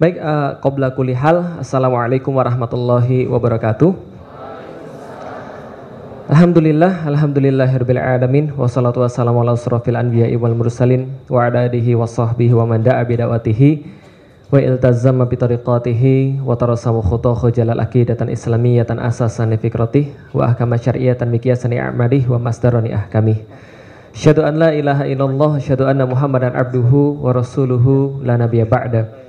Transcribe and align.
Baik, 0.00 0.16
uh, 0.16 0.56
qabla 0.64 0.96
kulli 0.96 1.12
hal, 1.12 1.60
Assalamualaikum 1.60 2.32
warahmatullahi 2.32 3.28
wabarakatuh. 3.28 3.92
Alhamdulillah, 6.24 7.04
alhamdulillahirabbil 7.04 8.00
alamin 8.00 8.48
wassalatu 8.56 9.04
wassalamu 9.04 9.44
ala 9.44 9.52
asrofil 9.52 10.00
anbiya'i 10.00 10.40
wal 10.40 10.56
mursalin 10.56 11.20
wa 11.28 11.44
ala 11.44 11.68
wa 11.68 12.08
sahbihi 12.08 12.56
wa 12.56 12.64
man 12.64 12.80
da'a 12.80 13.04
bidawatihi 13.04 13.84
wa 14.48 14.56
iltazama 14.56 15.28
bi 15.28 15.36
wa 15.36 16.56
tarasamu 16.56 17.04
jalal 17.52 17.84
islamiyatan 18.32 19.04
asasan 19.04 19.52
fikrati 19.60 20.16
wa 20.32 20.48
ahkama 20.48 20.80
syar'iyatan 20.80 21.28
miqyasan 21.28 21.76
i'malih 21.76 22.24
wa 22.24 22.40
masdarani 22.40 22.96
ahkami. 22.96 23.44
Syahadu 24.16 24.48
an 24.48 24.64
la 24.64 24.72
ilaha 24.72 25.04
illallah, 25.04 25.60
syahadu 25.60 25.84
anna 25.84 26.08
Muhammadan 26.08 26.56
abduhu 26.56 27.20
wa 27.20 27.36
rasuluhu 27.36 28.24
la 28.24 28.40
nabiyya 28.40 28.64
ba'da. 28.64 29.19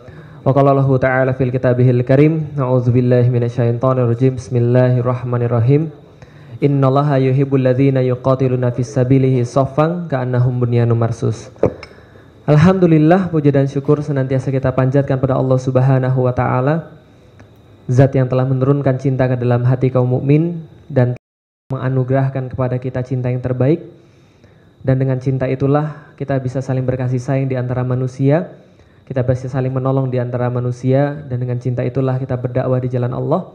Wa 0.42 0.58
Ta'ala 0.58 1.38
fil 1.38 1.54
kitabihil 1.54 2.02
karim, 2.02 2.50
a'udzubillahi 2.58 3.30
minasyaitonir 3.30 4.10
rajim. 4.10 4.42
Bismillahirrahmanirrahim. 4.42 5.94
Innallaha 6.58 7.22
yuhibbul 7.22 7.62
ladzina 7.62 8.02
yuqatiluna 8.02 8.74
fis 8.74 8.90
sabilihi 8.90 9.46
ka'annahum 9.46 10.58
bunyanun 10.58 10.98
marsus. 10.98 11.54
Alhamdulillah 12.50 13.30
puji 13.30 13.54
dan 13.54 13.70
syukur 13.70 14.02
senantiasa 14.02 14.50
kita 14.50 14.74
panjatkan 14.74 15.22
pada 15.22 15.38
Allah 15.38 15.62
Subhanahu 15.62 16.26
wa 16.26 16.34
taala 16.34 16.90
zat 17.86 18.18
yang 18.18 18.26
telah 18.26 18.50
menurunkan 18.50 18.98
cinta 18.98 19.30
ke 19.30 19.38
dalam 19.38 19.62
hati 19.62 19.94
kaum 19.94 20.10
mukmin 20.10 20.66
dan 20.90 21.14
menganugerahkan 21.70 22.50
kepada 22.50 22.82
kita 22.82 23.06
cinta 23.06 23.30
yang 23.30 23.46
terbaik 23.46 23.86
dan 24.82 24.98
dengan 24.98 25.22
cinta 25.22 25.46
itulah 25.46 26.18
kita 26.18 26.34
bisa 26.42 26.66
saling 26.66 26.82
berkasih 26.82 27.22
sayang 27.22 27.46
di 27.46 27.54
antara 27.54 27.86
manusia 27.86 28.58
kita 29.12 29.28
bisa 29.28 29.52
saling 29.52 29.76
menolong 29.76 30.08
di 30.08 30.24
antara 30.24 30.48
manusia 30.48 31.20
dan 31.28 31.44
dengan 31.44 31.60
cinta 31.60 31.84
itulah 31.84 32.16
kita 32.16 32.40
berdakwah 32.40 32.80
di 32.80 32.88
jalan 32.88 33.12
Allah. 33.12 33.52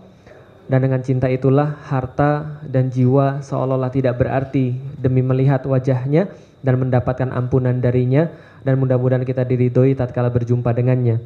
Dan 0.68 0.84
dengan 0.84 1.00
cinta 1.00 1.32
itulah 1.32 1.80
harta 1.88 2.60
dan 2.60 2.92
jiwa 2.92 3.40
seolah-olah 3.40 3.88
tidak 3.88 4.20
berarti 4.20 4.76
demi 5.00 5.24
melihat 5.24 5.64
wajahnya 5.64 6.28
dan 6.60 6.76
mendapatkan 6.76 7.32
ampunan 7.32 7.72
darinya 7.80 8.28
dan 8.68 8.76
mudah-mudahan 8.76 9.24
kita 9.24 9.48
diridhoi 9.48 9.96
tatkala 9.96 10.28
berjumpa 10.28 10.76
dengannya. 10.76 11.24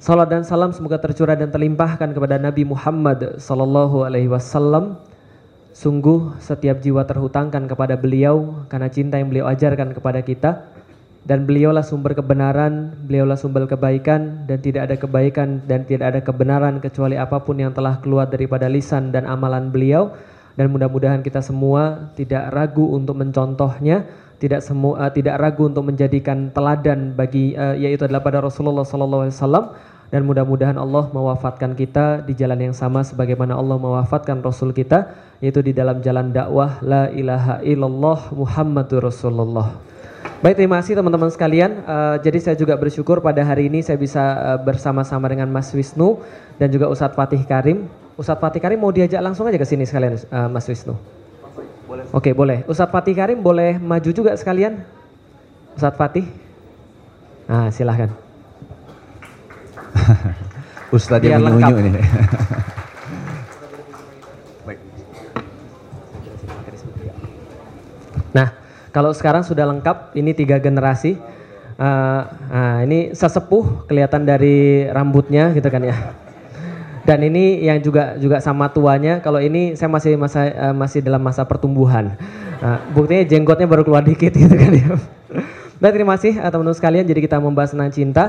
Salat 0.00 0.32
dan 0.32 0.40
salam 0.40 0.72
semoga 0.72 0.96
tercurah 0.96 1.36
dan 1.36 1.52
terlimpahkan 1.52 2.16
kepada 2.16 2.40
Nabi 2.40 2.64
Muhammad 2.64 3.36
sallallahu 3.36 4.00
alaihi 4.08 4.32
wasallam. 4.32 4.96
Sungguh 5.76 6.40
setiap 6.40 6.80
jiwa 6.80 7.04
terhutangkan 7.04 7.68
kepada 7.68 8.00
beliau 8.00 8.64
karena 8.72 8.88
cinta 8.88 9.20
yang 9.20 9.28
beliau 9.28 9.44
ajarkan 9.44 9.92
kepada 9.92 10.24
kita 10.24 10.79
dan 11.20 11.44
beliaulah 11.44 11.84
sumber 11.84 12.16
kebenaran, 12.16 12.96
beliaulah 13.04 13.36
sumber 13.36 13.68
kebaikan 13.68 14.48
dan 14.48 14.58
tidak 14.64 14.88
ada 14.88 14.96
kebaikan 14.96 15.60
dan 15.68 15.84
tidak 15.84 16.16
ada 16.16 16.20
kebenaran 16.24 16.80
kecuali 16.80 17.20
apa 17.20 17.44
pun 17.44 17.60
yang 17.60 17.76
telah 17.76 18.00
keluar 18.00 18.26
daripada 18.26 18.66
lisan 18.72 19.12
dan 19.12 19.28
amalan 19.28 19.68
beliau 19.68 20.16
dan 20.58 20.72
mudah-mudahan 20.72 21.20
kita 21.20 21.44
semua 21.44 22.12
tidak 22.16 22.50
ragu 22.50 22.84
untuk 22.92 23.20
mencontohnya, 23.20 24.08
tidak 24.40 24.64
semua 24.64 25.08
uh, 25.08 25.10
tidak 25.12 25.36
ragu 25.36 25.68
untuk 25.68 25.86
menjadikan 25.86 26.48
teladan 26.50 27.12
bagi 27.12 27.52
uh, 27.54 27.76
yaitu 27.76 28.08
adalah 28.08 28.24
pada 28.24 28.40
Rasulullah 28.40 28.84
sallallahu 28.84 29.28
alaihi 29.28 29.36
wasallam 29.36 29.64
dan 30.10 30.26
mudah-mudahan 30.26 30.74
Allah 30.74 31.06
mewafatkan 31.14 31.78
kita 31.78 32.26
di 32.26 32.34
jalan 32.34 32.58
yang 32.58 32.74
sama 32.74 33.06
sebagaimana 33.06 33.54
Allah 33.54 33.78
mewafatkan 33.78 34.42
Rasul 34.42 34.74
kita 34.74 35.14
yaitu 35.38 35.62
di 35.62 35.70
dalam 35.70 36.02
jalan 36.02 36.34
dakwah 36.34 36.82
la 36.82 37.12
ilaha 37.14 37.62
illallah 37.62 38.34
Muhammadur 38.34 39.06
Rasulullah. 39.06 39.89
Baik, 40.40 40.56
terima 40.56 40.80
kasih 40.80 40.96
teman-teman 40.96 41.28
sekalian. 41.28 41.84
Uh, 41.84 42.16
jadi 42.24 42.40
saya 42.40 42.56
juga 42.56 42.72
bersyukur 42.72 43.20
pada 43.20 43.44
hari 43.44 43.68
ini 43.68 43.84
saya 43.84 44.00
bisa 44.00 44.20
uh, 44.20 44.56
bersama-sama 44.56 45.28
dengan 45.28 45.52
Mas 45.52 45.68
Wisnu 45.72 46.20
dan 46.56 46.72
juga 46.72 46.88
Ustadz 46.88 47.12
Fatih 47.12 47.44
Karim. 47.44 47.92
Ustadz 48.16 48.40
Fatih 48.40 48.56
Karim 48.56 48.80
mau 48.80 48.88
diajak 48.88 49.20
langsung 49.20 49.44
aja 49.48 49.60
ke 49.60 49.68
sini 49.68 49.84
sekalian, 49.84 50.16
uh, 50.32 50.48
Mas 50.48 50.64
Wisnu. 50.64 50.96
Boleh. 51.84 52.04
Oke, 52.12 52.32
boleh. 52.32 52.64
Ustadz 52.64 52.88
Fatih 52.88 53.12
Karim 53.12 53.44
boleh 53.44 53.76
maju 53.76 54.10
juga 54.16 54.32
sekalian. 54.32 54.80
Ustadz 55.76 56.00
Fatih. 56.00 56.24
Nah, 57.44 57.68
silahkan. 57.68 58.08
Ustadz 60.96 61.28
yang 61.28 61.44
ini. 61.44 62.00
nah, 68.36 68.56
kalau 68.90 69.14
sekarang 69.14 69.46
sudah 69.46 69.66
lengkap, 69.70 70.14
ini 70.18 70.34
tiga 70.34 70.58
generasi. 70.58 71.18
Uh, 71.80 72.22
nah, 72.52 72.78
ini 72.84 73.16
sesepuh 73.16 73.88
kelihatan 73.88 74.28
dari 74.28 74.84
rambutnya 74.92 75.54
gitu 75.56 75.64
kan 75.72 75.80
ya. 75.80 75.96
Dan 77.08 77.24
ini 77.24 77.64
yang 77.64 77.80
juga 77.80 78.20
juga 78.20 78.36
sama 78.44 78.68
tuanya. 78.68 79.24
Kalau 79.24 79.40
ini 79.40 79.72
saya 79.74 79.88
masih 79.88 80.20
masa 80.20 80.40
uh, 80.52 80.74
masih 80.76 81.00
dalam 81.00 81.24
masa 81.24 81.48
pertumbuhan. 81.48 82.20
Uh, 82.60 82.76
buktinya 82.92 83.24
jenggotnya 83.24 83.64
baru 83.64 83.82
keluar 83.82 84.04
dikit 84.04 84.36
gitu 84.36 84.52
kan 84.52 84.72
ya. 84.76 84.92
Baik, 85.80 85.96
terima 85.96 86.20
kasih 86.20 86.36
teman-teman 86.36 86.76
sekalian. 86.76 87.08
Jadi 87.08 87.20
kita 87.24 87.40
membahas 87.40 87.72
tentang 87.72 87.88
cinta. 87.88 88.24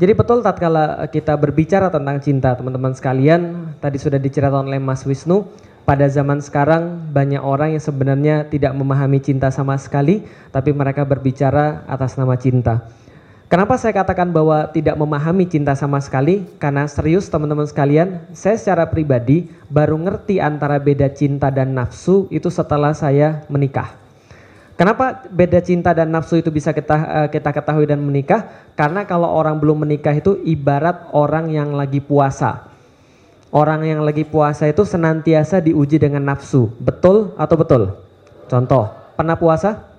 Jadi 0.00 0.16
betul 0.16 0.40
tatkala 0.40 1.06
kita 1.12 1.36
berbicara 1.36 1.92
tentang 1.92 2.24
cinta, 2.24 2.56
teman-teman 2.56 2.96
sekalian, 2.96 3.70
tadi 3.84 4.00
sudah 4.00 4.16
diceritakan 4.16 4.64
oleh 4.64 4.80
Mas 4.80 5.04
Wisnu, 5.04 5.44
pada 5.84 6.06
zaman 6.06 6.38
sekarang 6.38 7.10
banyak 7.10 7.42
orang 7.42 7.74
yang 7.74 7.82
sebenarnya 7.82 8.46
tidak 8.46 8.70
memahami 8.76 9.18
cinta 9.18 9.50
sama 9.50 9.74
sekali, 9.80 10.22
tapi 10.54 10.70
mereka 10.70 11.02
berbicara 11.02 11.82
atas 11.90 12.14
nama 12.14 12.38
cinta. 12.38 12.86
Kenapa 13.50 13.74
saya 13.74 13.90
katakan 13.90 14.30
bahwa 14.30 14.70
tidak 14.70 14.94
memahami 14.94 15.42
cinta 15.50 15.74
sama 15.74 15.98
sekali? 15.98 16.46
Karena 16.62 16.86
serius 16.86 17.26
teman-teman 17.26 17.66
sekalian, 17.66 18.22
saya 18.30 18.54
secara 18.54 18.86
pribadi 18.86 19.50
baru 19.66 19.98
ngerti 19.98 20.38
antara 20.38 20.78
beda 20.78 21.10
cinta 21.10 21.50
dan 21.50 21.74
nafsu 21.74 22.30
itu 22.30 22.46
setelah 22.46 22.94
saya 22.94 23.42
menikah. 23.50 23.98
Kenapa 24.78 25.26
beda 25.26 25.58
cinta 25.66 25.90
dan 25.90 26.14
nafsu 26.14 26.38
itu 26.38 26.54
bisa 26.54 26.70
kita, 26.70 27.26
eh, 27.26 27.28
kita 27.34 27.50
ketahui 27.50 27.90
dan 27.90 27.98
menikah? 27.98 28.70
Karena 28.78 29.02
kalau 29.02 29.26
orang 29.26 29.58
belum 29.58 29.82
menikah 29.82 30.14
itu 30.14 30.38
ibarat 30.46 31.10
orang 31.10 31.50
yang 31.50 31.74
lagi 31.74 31.98
puasa 31.98 32.69
orang 33.50 33.86
yang 33.86 34.00
lagi 34.02 34.22
puasa 34.26 34.70
itu 34.70 34.86
senantiasa 34.86 35.62
diuji 35.62 35.98
dengan 35.98 36.22
nafsu. 36.26 36.70
Betul 36.78 37.34
atau 37.38 37.56
betul? 37.58 37.82
Contoh, 38.50 38.90
pernah 39.14 39.38
puasa? 39.38 39.90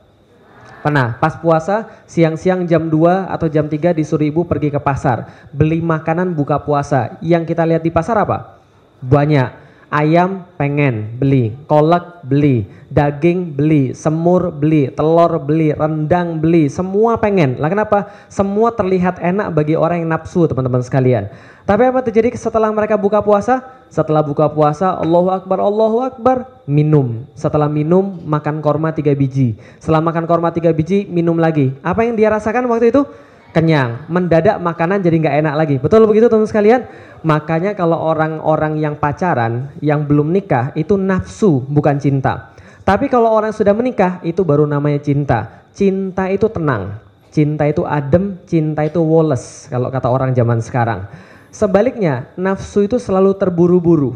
Pernah. 0.82 1.22
Pas 1.22 1.38
puasa, 1.38 2.04
siang-siang 2.10 2.66
jam 2.66 2.90
2 2.90 3.30
atau 3.30 3.46
jam 3.46 3.70
3 3.70 3.94
disuruh 3.94 4.26
ibu 4.26 4.50
pergi 4.50 4.74
ke 4.74 4.82
pasar. 4.82 5.48
Beli 5.54 5.78
makanan 5.78 6.34
buka 6.34 6.58
puasa. 6.58 7.22
Yang 7.22 7.54
kita 7.54 7.64
lihat 7.70 7.86
di 7.86 7.94
pasar 7.94 8.18
apa? 8.18 8.58
Banyak. 9.06 9.70
Ayam 9.92 10.48
pengen 10.56 11.20
beli, 11.20 11.52
kolak 11.68 12.24
beli, 12.24 12.64
daging 12.88 13.52
beli, 13.52 13.92
semur 13.92 14.48
beli, 14.48 14.88
telur 14.88 15.36
beli, 15.44 15.76
rendang 15.76 16.40
beli, 16.40 16.72
semua 16.72 17.20
pengen. 17.20 17.60
Lah 17.60 17.68
kenapa? 17.68 18.08
Semua 18.32 18.72
terlihat 18.72 19.20
enak 19.20 19.52
bagi 19.52 19.76
orang 19.76 20.08
yang 20.08 20.16
nafsu 20.16 20.48
teman-teman 20.48 20.80
sekalian. 20.80 21.28
Tapi 21.62 21.84
apa 21.86 22.02
terjadi 22.02 22.34
setelah 22.34 22.74
mereka 22.74 22.98
buka 22.98 23.22
puasa? 23.22 23.62
Setelah 23.92 24.24
buka 24.24 24.48
puasa, 24.48 24.96
Allahu 24.98 25.30
Akbar, 25.30 25.60
Allahu 25.60 25.98
Akbar, 26.00 26.64
minum. 26.64 27.28
Setelah 27.36 27.68
minum, 27.68 28.24
makan 28.24 28.64
korma 28.64 28.96
tiga 28.96 29.12
biji. 29.12 29.60
Setelah 29.84 30.00
makan 30.00 30.24
korma 30.26 30.50
tiga 30.56 30.72
biji, 30.72 31.04
minum 31.12 31.36
lagi. 31.36 31.76
Apa 31.84 32.08
yang 32.08 32.16
dia 32.16 32.32
rasakan 32.32 32.72
waktu 32.72 32.96
itu? 32.96 33.04
Kenyang. 33.52 34.08
Mendadak 34.08 34.64
makanan 34.64 35.04
jadi 35.04 35.16
nggak 35.20 35.36
enak 35.44 35.56
lagi. 35.60 35.76
Betul 35.76 36.08
begitu 36.08 36.32
teman 36.32 36.48
sekalian? 36.48 36.88
Makanya 37.28 37.76
kalau 37.76 38.00
orang-orang 38.00 38.80
yang 38.80 38.96
pacaran, 38.96 39.76
yang 39.84 40.08
belum 40.08 40.32
nikah, 40.32 40.72
itu 40.80 40.96
nafsu, 40.96 41.60
bukan 41.68 42.00
cinta. 42.00 42.56
Tapi 42.88 43.12
kalau 43.12 43.28
orang 43.28 43.52
sudah 43.52 43.76
menikah, 43.76 44.24
itu 44.24 44.42
baru 44.42 44.64
namanya 44.64 45.04
cinta. 45.04 45.68
Cinta 45.76 46.32
itu 46.32 46.48
tenang. 46.48 46.98
Cinta 47.32 47.64
itu 47.64 47.88
adem, 47.88 48.40
cinta 48.44 48.84
itu 48.84 49.00
woles, 49.00 49.72
kalau 49.72 49.88
kata 49.88 50.08
orang 50.12 50.36
zaman 50.36 50.60
sekarang. 50.60 51.08
Sebaliknya, 51.52 52.32
nafsu 52.40 52.88
itu 52.88 52.96
selalu 52.96 53.36
terburu-buru. 53.36 54.16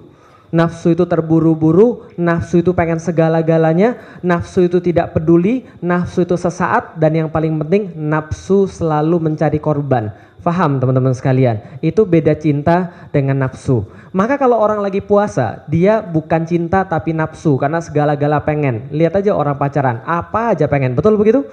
Nafsu 0.56 0.96
itu 0.96 1.04
terburu-buru, 1.04 2.08
nafsu 2.16 2.64
itu 2.64 2.72
pengen 2.72 2.96
segala-galanya, 2.96 4.00
nafsu 4.24 4.72
itu 4.72 4.80
tidak 4.80 5.12
peduli, 5.12 5.68
nafsu 5.84 6.24
itu 6.24 6.40
sesaat, 6.40 6.96
dan 6.96 7.12
yang 7.12 7.28
paling 7.28 7.60
penting, 7.60 7.92
nafsu 7.92 8.64
selalu 8.64 9.20
mencari 9.20 9.60
korban. 9.60 10.16
Faham 10.40 10.80
teman-teman 10.80 11.12
sekalian? 11.12 11.60
Itu 11.84 12.08
beda 12.08 12.40
cinta 12.40 13.10
dengan 13.12 13.44
nafsu. 13.44 13.84
Maka 14.16 14.40
kalau 14.40 14.56
orang 14.56 14.80
lagi 14.80 15.04
puasa, 15.04 15.68
dia 15.68 16.00
bukan 16.00 16.48
cinta 16.48 16.88
tapi 16.88 17.12
nafsu 17.12 17.60
karena 17.60 17.84
segala-gala 17.84 18.40
pengen. 18.48 18.88
Lihat 18.96 19.20
aja 19.20 19.36
orang 19.36 19.60
pacaran, 19.60 20.00
apa 20.08 20.56
aja 20.56 20.72
pengen. 20.72 20.96
Betul 20.96 21.20
begitu? 21.20 21.44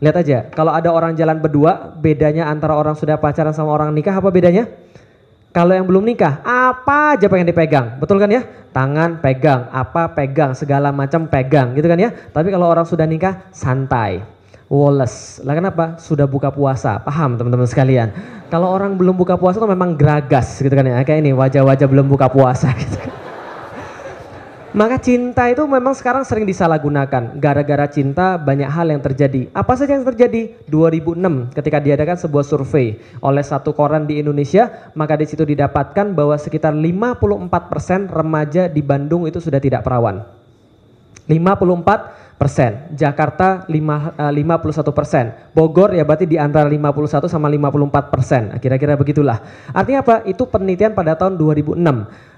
Lihat 0.00 0.16
aja, 0.16 0.38
kalau 0.48 0.72
ada 0.72 0.88
orang 0.96 1.12
jalan 1.12 1.44
berdua, 1.44 1.92
bedanya 2.00 2.48
antara 2.48 2.72
orang 2.72 2.96
sudah 2.96 3.20
pacaran 3.20 3.52
sama 3.52 3.68
orang 3.74 3.92
nikah 3.92 4.16
apa 4.16 4.32
bedanya? 4.32 4.64
Kalau 5.56 5.72
yang 5.72 5.88
belum 5.88 6.04
nikah, 6.04 6.44
apa 6.44 7.16
aja 7.16 7.32
pengen 7.32 7.48
dipegang, 7.48 7.96
betul 7.96 8.20
kan 8.20 8.28
ya? 8.28 8.44
Tangan 8.76 9.24
pegang, 9.24 9.72
apa 9.72 10.12
pegang, 10.12 10.52
segala 10.52 10.92
macam 10.92 11.24
pegang, 11.24 11.72
gitu 11.72 11.88
kan 11.88 11.96
ya? 11.96 12.12
Tapi 12.12 12.52
kalau 12.52 12.68
orang 12.68 12.84
sudah 12.84 13.08
nikah, 13.08 13.48
santai. 13.56 14.20
Wallace. 14.68 15.40
Lah 15.48 15.56
kenapa? 15.56 15.96
Sudah 15.96 16.28
buka 16.28 16.52
puasa. 16.52 17.00
Paham 17.00 17.40
teman-teman 17.40 17.64
sekalian. 17.64 18.12
Kalau 18.52 18.68
orang 18.68 19.00
belum 19.00 19.16
buka 19.16 19.40
puasa 19.40 19.56
tuh 19.56 19.70
memang 19.70 19.96
geragas 19.96 20.60
gitu 20.60 20.74
kan 20.76 20.84
ya. 20.84 21.00
Kayak 21.08 21.24
ini 21.24 21.32
wajah-wajah 21.32 21.88
belum 21.88 22.04
buka 22.04 22.28
puasa 22.28 22.74
gitu. 22.82 23.00
Maka 24.76 25.00
cinta 25.00 25.48
itu 25.48 25.64
memang 25.64 25.96
sekarang 25.96 26.20
sering 26.28 26.44
disalahgunakan. 26.44 27.40
Gara-gara 27.40 27.88
cinta 27.88 28.36
banyak 28.36 28.68
hal 28.68 28.92
yang 28.92 29.00
terjadi. 29.00 29.48
Apa 29.56 29.72
saja 29.72 29.96
yang 29.96 30.04
terjadi? 30.04 30.52
2006 30.68 31.56
ketika 31.56 31.80
diadakan 31.80 32.20
sebuah 32.20 32.44
survei 32.44 33.00
oleh 33.24 33.40
satu 33.40 33.72
koran 33.72 34.04
di 34.04 34.20
Indonesia, 34.20 34.92
maka 34.92 35.16
di 35.16 35.24
situ 35.24 35.48
didapatkan 35.48 36.12
bahwa 36.12 36.36
sekitar 36.36 36.76
54% 36.76 38.12
remaja 38.12 38.68
di 38.68 38.84
Bandung 38.84 39.24
itu 39.24 39.40
sudah 39.40 39.64
tidak 39.64 39.80
perawan. 39.80 40.28
54 41.24 42.36
persen, 42.36 42.92
Jakarta 42.92 43.64
5, 43.64 44.12
uh, 44.12 44.28
51 44.28 44.92
persen, 44.92 45.32
Bogor 45.56 45.96
ya 45.96 46.04
berarti 46.04 46.28
di 46.28 46.36
antara 46.36 46.68
51 46.68 47.32
sama 47.32 47.48
54 47.48 48.12
persen, 48.12 48.42
kira-kira 48.60 48.92
begitulah. 48.94 49.40
Artinya 49.72 50.04
apa? 50.04 50.16
Itu 50.28 50.44
penelitian 50.44 50.92
pada 50.92 51.16
tahun 51.16 51.40
2006. 51.40 51.80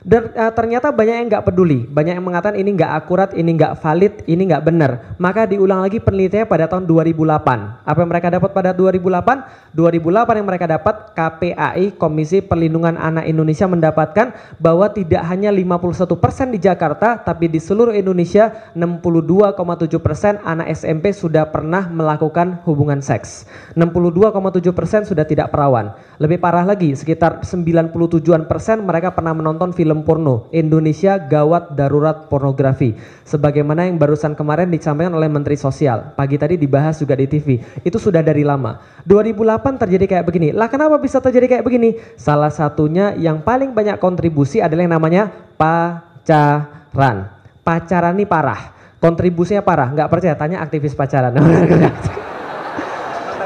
Dan 0.06 0.30
uh, 0.30 0.52
ternyata 0.54 0.94
banyak 0.94 1.14
yang 1.18 1.26
nggak 1.26 1.44
peduli, 1.50 1.82
banyak 1.82 2.14
yang 2.18 2.26
mengatakan 2.26 2.54
ini 2.54 2.70
nggak 2.78 2.92
akurat, 2.94 3.30
ini 3.34 3.50
nggak 3.58 3.82
valid, 3.82 4.14
ini 4.30 4.42
nggak 4.46 4.62
benar. 4.62 4.90
Maka 5.18 5.50
diulang 5.50 5.82
lagi 5.82 5.98
penelitiannya 5.98 6.46
pada 6.46 6.70
tahun 6.70 6.86
2008. 6.86 7.82
Apa 7.82 7.98
yang 7.98 8.10
mereka 8.10 8.28
dapat 8.30 8.50
pada 8.54 8.70
2008? 8.70 9.74
2008 9.74 10.38
yang 10.38 10.46
mereka 10.46 10.66
dapat 10.70 10.94
KPAI 11.18 11.98
Komisi 11.98 12.38
Perlindungan 12.38 12.94
Anak 12.94 13.26
Indonesia 13.26 13.66
mendapatkan 13.66 14.34
bahwa 14.62 14.86
tidak 14.94 15.22
hanya 15.26 15.50
51% 15.50 16.54
di 16.54 16.58
Jakarta, 16.62 17.18
tapi 17.18 17.50
di 17.50 17.58
seluruh 17.58 17.92
Indonesia 17.92 18.70
62,7% 18.78 20.46
anak 20.46 20.66
SMP 20.78 21.10
sudah 21.10 21.50
pernah 21.50 21.90
melakukan 21.90 22.62
hubungan 22.62 23.02
seks. 23.02 23.50
62,7% 23.74 25.10
sudah 25.10 25.26
tidak 25.26 25.50
perawan. 25.50 25.92
Lebih 26.18 26.42
parah 26.42 26.66
lagi, 26.66 26.98
sekitar 26.98 27.46
97-an 27.46 28.50
persen 28.50 28.82
mereka 28.82 29.14
pernah 29.14 29.30
menonton 29.38 29.70
film 29.70 30.02
porno 30.02 30.50
Indonesia 30.50 31.14
gawat 31.14 31.78
darurat 31.78 32.26
pornografi 32.26 32.98
sebagaimana 33.22 33.86
yang 33.86 34.02
barusan 34.02 34.34
kemarin 34.34 34.66
disampaikan 34.66 35.14
oleh 35.14 35.30
Menteri 35.30 35.54
Sosial. 35.54 36.18
Pagi 36.18 36.34
tadi 36.34 36.58
dibahas 36.58 36.98
juga 36.98 37.14
di 37.14 37.30
TV 37.30 37.62
itu 37.86 38.02
sudah 38.02 38.18
dari 38.18 38.42
lama. 38.42 38.82
2008 39.06 39.78
terjadi 39.86 40.04
kayak 40.10 40.24
begini. 40.26 40.50
Lah 40.50 40.66
kenapa 40.66 40.98
bisa 40.98 41.22
terjadi 41.22 41.54
kayak 41.54 41.64
begini? 41.64 41.94
Salah 42.18 42.50
satunya 42.50 43.14
yang 43.14 43.46
paling 43.46 43.70
banyak 43.70 44.02
kontribusi 44.02 44.58
adalah 44.58 44.90
yang 44.90 44.98
namanya 44.98 45.30
pacaran. 45.54 47.30
Pacaran 47.62 48.18
ini 48.18 48.26
parah. 48.26 48.74
Kontribusinya 48.98 49.62
parah. 49.62 49.94
Nggak 49.94 50.10
percaya? 50.10 50.34
Tanya 50.34 50.66
aktivis 50.66 50.98
pacaran. 50.98 51.30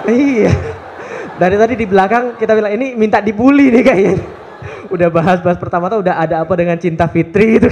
Iya 0.03 0.72
dari 1.41 1.57
tadi 1.57 1.75
di 1.77 1.87
belakang 1.89 2.37
kita 2.37 2.53
bilang 2.53 2.73
ini 2.77 2.97
minta 2.97 3.21
dibully 3.21 3.73
nih 3.73 3.83
kayaknya 3.85 4.17
udah 4.95 5.09
bahas-bahas 5.09 5.59
pertama 5.59 5.89
tuh 5.89 6.05
udah 6.05 6.21
ada 6.21 6.45
apa 6.45 6.53
dengan 6.55 6.77
cinta 6.79 7.09
Fitri 7.09 7.47
itu. 7.59 7.69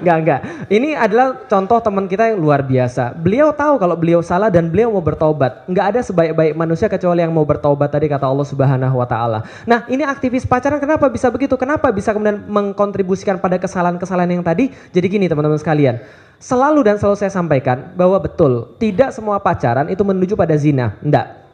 Enggak, 0.00 0.16
enggak. 0.22 0.40
Ini 0.72 0.96
adalah 0.96 1.44
contoh 1.44 1.76
teman 1.82 2.08
kita 2.08 2.32
yang 2.32 2.40
luar 2.40 2.64
biasa. 2.64 3.12
Beliau 3.12 3.52
tahu 3.52 3.76
kalau 3.76 3.98
beliau 4.00 4.24
salah 4.24 4.48
dan 4.48 4.72
beliau 4.72 4.88
mau 4.88 5.04
bertobat. 5.04 5.68
Enggak 5.68 5.92
ada 5.92 6.00
sebaik-baik 6.00 6.56
manusia 6.56 6.88
kecuali 6.88 7.20
yang 7.20 7.34
mau 7.34 7.44
bertobat 7.44 7.92
tadi 7.92 8.08
kata 8.08 8.24
Allah 8.24 8.46
Subhanahu 8.48 8.96
wa 8.96 9.04
taala. 9.04 9.44
Nah, 9.68 9.84
ini 9.92 10.06
aktivis 10.06 10.48
pacaran 10.48 10.80
kenapa 10.80 11.10
bisa 11.12 11.28
begitu? 11.28 11.58
Kenapa 11.60 11.92
bisa 11.92 12.16
kemudian 12.16 12.48
mengkontribusikan 12.48 13.42
pada 13.42 13.60
kesalahan-kesalahan 13.60 14.40
yang 14.40 14.44
tadi? 14.46 14.72
Jadi 14.94 15.06
gini 15.10 15.26
teman-teman 15.28 15.60
sekalian. 15.60 16.00
Selalu 16.40 16.80
dan 16.80 16.96
selalu 16.96 17.20
saya 17.20 17.28
sampaikan 17.28 17.92
bahwa 17.92 18.16
betul, 18.16 18.72
tidak 18.80 19.12
semua 19.12 19.36
pacaran 19.36 19.92
itu 19.92 20.00
menuju 20.00 20.32
pada 20.32 20.56
zina. 20.56 20.96
Enggak. 21.04 21.49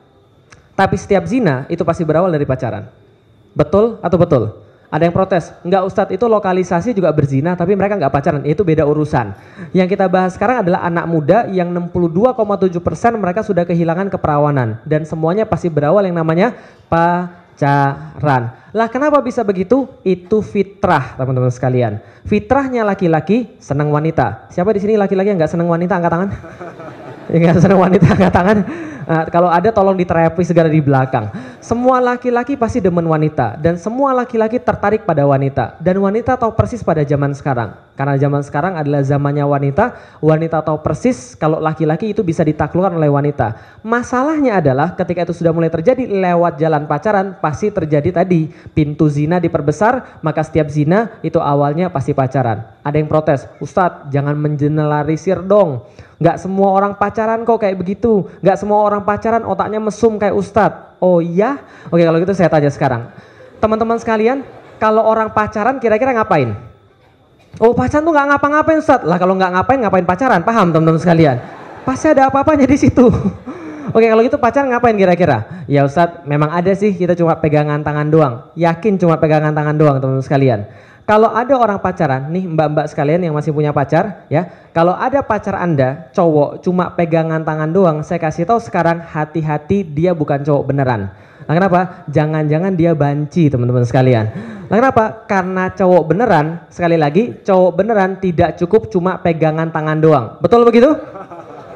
Tapi 0.76 0.94
setiap 1.00 1.24
zina 1.24 1.64
itu 1.72 1.80
pasti 1.82 2.04
berawal 2.04 2.28
dari 2.28 2.44
pacaran. 2.44 2.84
Betul 3.56 3.96
atau 4.04 4.20
betul? 4.20 4.66
Ada 4.86 5.02
yang 5.10 5.16
protes, 5.16 5.50
enggak 5.66 5.82
Ustadz 5.82 6.14
itu 6.14 6.30
lokalisasi 6.30 6.94
juga 6.94 7.10
berzina 7.10 7.58
tapi 7.58 7.74
mereka 7.74 7.98
enggak 7.98 8.12
pacaran, 8.14 8.46
itu 8.46 8.62
beda 8.62 8.86
urusan. 8.86 9.34
Yang 9.74 9.98
kita 9.98 10.06
bahas 10.06 10.38
sekarang 10.38 10.62
adalah 10.62 10.86
anak 10.86 11.10
muda 11.10 11.38
yang 11.50 11.74
62,7 11.74 12.78
persen 12.78 13.18
mereka 13.18 13.42
sudah 13.42 13.66
kehilangan 13.66 14.06
keperawanan 14.14 14.78
dan 14.86 15.02
semuanya 15.02 15.42
pasti 15.42 15.66
berawal 15.66 16.06
yang 16.06 16.14
namanya 16.14 16.54
pacaran. 16.86 18.54
Lah 18.70 18.86
kenapa 18.86 19.18
bisa 19.26 19.42
begitu? 19.42 19.90
Itu 20.06 20.38
fitrah 20.38 21.18
teman-teman 21.18 21.50
sekalian. 21.50 21.98
Fitrahnya 22.22 22.86
laki-laki 22.86 23.58
senang 23.58 23.90
wanita. 23.90 24.46
Siapa 24.54 24.70
di 24.70 24.78
sini 24.78 24.94
laki-laki 24.94 25.34
yang 25.34 25.40
enggak 25.42 25.50
senang 25.50 25.66
wanita 25.66 25.98
angkat 25.98 26.12
tangan? 26.14 26.30
Enggak 27.26 27.58
senang 27.58 27.82
wanita 27.82 28.06
angkat 28.06 28.30
tangan. 28.30 28.58
Nah, 29.06 29.22
kalau 29.30 29.46
ada 29.46 29.70
tolong 29.70 29.94
diterapi 29.94 30.42
segera 30.42 30.66
di 30.66 30.82
belakang. 30.82 31.30
Semua 31.62 32.02
laki-laki 32.02 32.58
pasti 32.58 32.82
demen 32.82 33.06
wanita 33.06 33.54
dan 33.58 33.78
semua 33.78 34.10
laki-laki 34.10 34.58
tertarik 34.58 35.06
pada 35.06 35.22
wanita 35.22 35.78
dan 35.78 35.98
wanita 36.02 36.34
tahu 36.34 36.54
persis 36.58 36.82
pada 36.82 37.06
zaman 37.06 37.30
sekarang. 37.30 37.74
Karena 37.96 38.18
zaman 38.20 38.44
sekarang 38.44 38.76
adalah 38.76 39.00
zamannya 39.00 39.46
wanita, 39.46 39.96
wanita 40.20 40.60
tahu 40.60 40.84
persis 40.84 41.32
kalau 41.38 41.62
laki-laki 41.62 42.12
itu 42.12 42.20
bisa 42.20 42.44
ditaklukkan 42.44 42.92
oleh 42.92 43.08
wanita. 43.08 43.80
Masalahnya 43.86 44.60
adalah 44.60 44.92
ketika 44.98 45.24
itu 45.24 45.32
sudah 45.32 45.54
mulai 45.54 45.72
terjadi 45.72 46.04
lewat 46.04 46.60
jalan 46.60 46.84
pacaran 46.84 47.40
pasti 47.40 47.72
terjadi 47.72 48.20
tadi 48.20 48.52
pintu 48.76 49.08
zina 49.08 49.40
diperbesar, 49.40 50.20
maka 50.20 50.44
setiap 50.44 50.68
zina 50.68 51.16
itu 51.24 51.40
awalnya 51.40 51.88
pasti 51.88 52.12
pacaran. 52.12 52.68
Ada 52.84 53.00
yang 53.00 53.08
protes, 53.08 53.48
Ustadz 53.64 54.12
jangan 54.12 54.36
mengeneralisir 54.36 55.40
dong. 55.40 55.88
Gak 56.16 56.40
semua 56.40 56.72
orang 56.72 56.96
pacaran 56.96 57.44
kok 57.44 57.60
kayak 57.60 57.76
begitu. 57.76 58.24
Gak 58.40 58.56
semua 58.56 58.80
orang 58.80 58.95
pacaran 59.04 59.42
otaknya 59.44 59.82
mesum 59.82 60.16
kayak 60.16 60.32
ustadz. 60.32 60.96
Oh 61.02 61.20
iya? 61.20 61.60
Oke 61.92 62.00
kalau 62.06 62.16
gitu 62.22 62.32
saya 62.32 62.48
tanya 62.48 62.70
sekarang. 62.72 63.12
Teman-teman 63.60 64.00
sekalian, 64.00 64.46
kalau 64.80 65.04
orang 65.04 65.32
pacaran 65.32 65.76
kira-kira 65.82 66.16
ngapain? 66.16 66.56
Oh 67.60 67.72
pacaran 67.72 68.04
tuh 68.04 68.12
gak 68.12 68.26
ngapa-ngapain 68.32 68.78
ustadz. 68.80 69.08
Lah 69.08 69.18
kalau 69.20 69.36
gak 69.36 69.52
ngapain, 69.52 69.80
ngapain 69.80 70.06
pacaran? 70.06 70.40
Paham 70.44 70.72
teman-teman 70.72 71.00
sekalian? 71.00 71.36
Pasti 71.84 72.12
ada 72.12 72.28
apa-apanya 72.32 72.64
di 72.64 72.78
situ. 72.78 73.06
Oke 73.96 74.06
kalau 74.12 74.22
gitu 74.26 74.36
pacaran 74.36 74.68
ngapain 74.68 74.92
kira-kira? 74.98 75.64
Ya 75.70 75.86
Ustadz 75.86 76.26
memang 76.26 76.50
ada 76.50 76.68
sih 76.74 76.92
kita 76.92 77.14
cuma 77.14 77.38
pegangan 77.38 77.80
tangan 77.80 78.10
doang. 78.10 78.34
Yakin 78.58 78.98
cuma 78.98 79.16
pegangan 79.16 79.54
tangan 79.54 79.72
doang 79.78 79.96
teman-teman 80.02 80.26
sekalian. 80.26 80.60
Kalau 81.06 81.30
ada 81.30 81.54
orang 81.54 81.78
pacaran, 81.78 82.34
nih 82.34 82.50
mbak-mbak 82.50 82.90
sekalian 82.90 83.22
yang 83.22 83.30
masih 83.30 83.54
punya 83.54 83.70
pacar, 83.70 84.26
ya, 84.26 84.50
kalau 84.74 84.90
ada 84.90 85.22
pacar 85.22 85.54
Anda, 85.54 86.10
cowok 86.10 86.66
cuma 86.66 86.90
pegangan 86.98 87.46
tangan 87.46 87.70
doang, 87.70 88.02
saya 88.02 88.18
kasih 88.18 88.42
tahu 88.42 88.58
sekarang 88.58 89.06
hati-hati 89.06 89.86
dia 89.86 90.10
bukan 90.18 90.42
cowok 90.42 90.66
beneran. 90.66 91.14
Nah, 91.46 91.54
kenapa? 91.54 92.02
Jangan-jangan 92.10 92.74
dia 92.74 92.90
banci 92.98 93.46
teman-teman 93.46 93.86
sekalian. 93.86 94.34
Nah, 94.66 94.76
kenapa? 94.82 95.22
Karena 95.30 95.70
cowok 95.70 96.02
beneran, 96.10 96.66
sekali 96.74 96.98
lagi, 96.98 97.38
cowok 97.38 97.70
beneran 97.78 98.18
tidak 98.18 98.58
cukup 98.58 98.90
cuma 98.90 99.14
pegangan 99.22 99.70
tangan 99.70 100.02
doang. 100.02 100.26
Betul 100.42 100.66
begitu? 100.66 100.90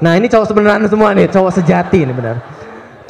Nah 0.00 0.16
ini 0.16 0.26
cowok 0.26 0.49
sebenarnya 0.49 0.88
semua 0.88 1.12
nih, 1.12 1.28
cowok 1.28 1.60
sejati 1.60 2.08
nih 2.08 2.16
benar 2.16 2.60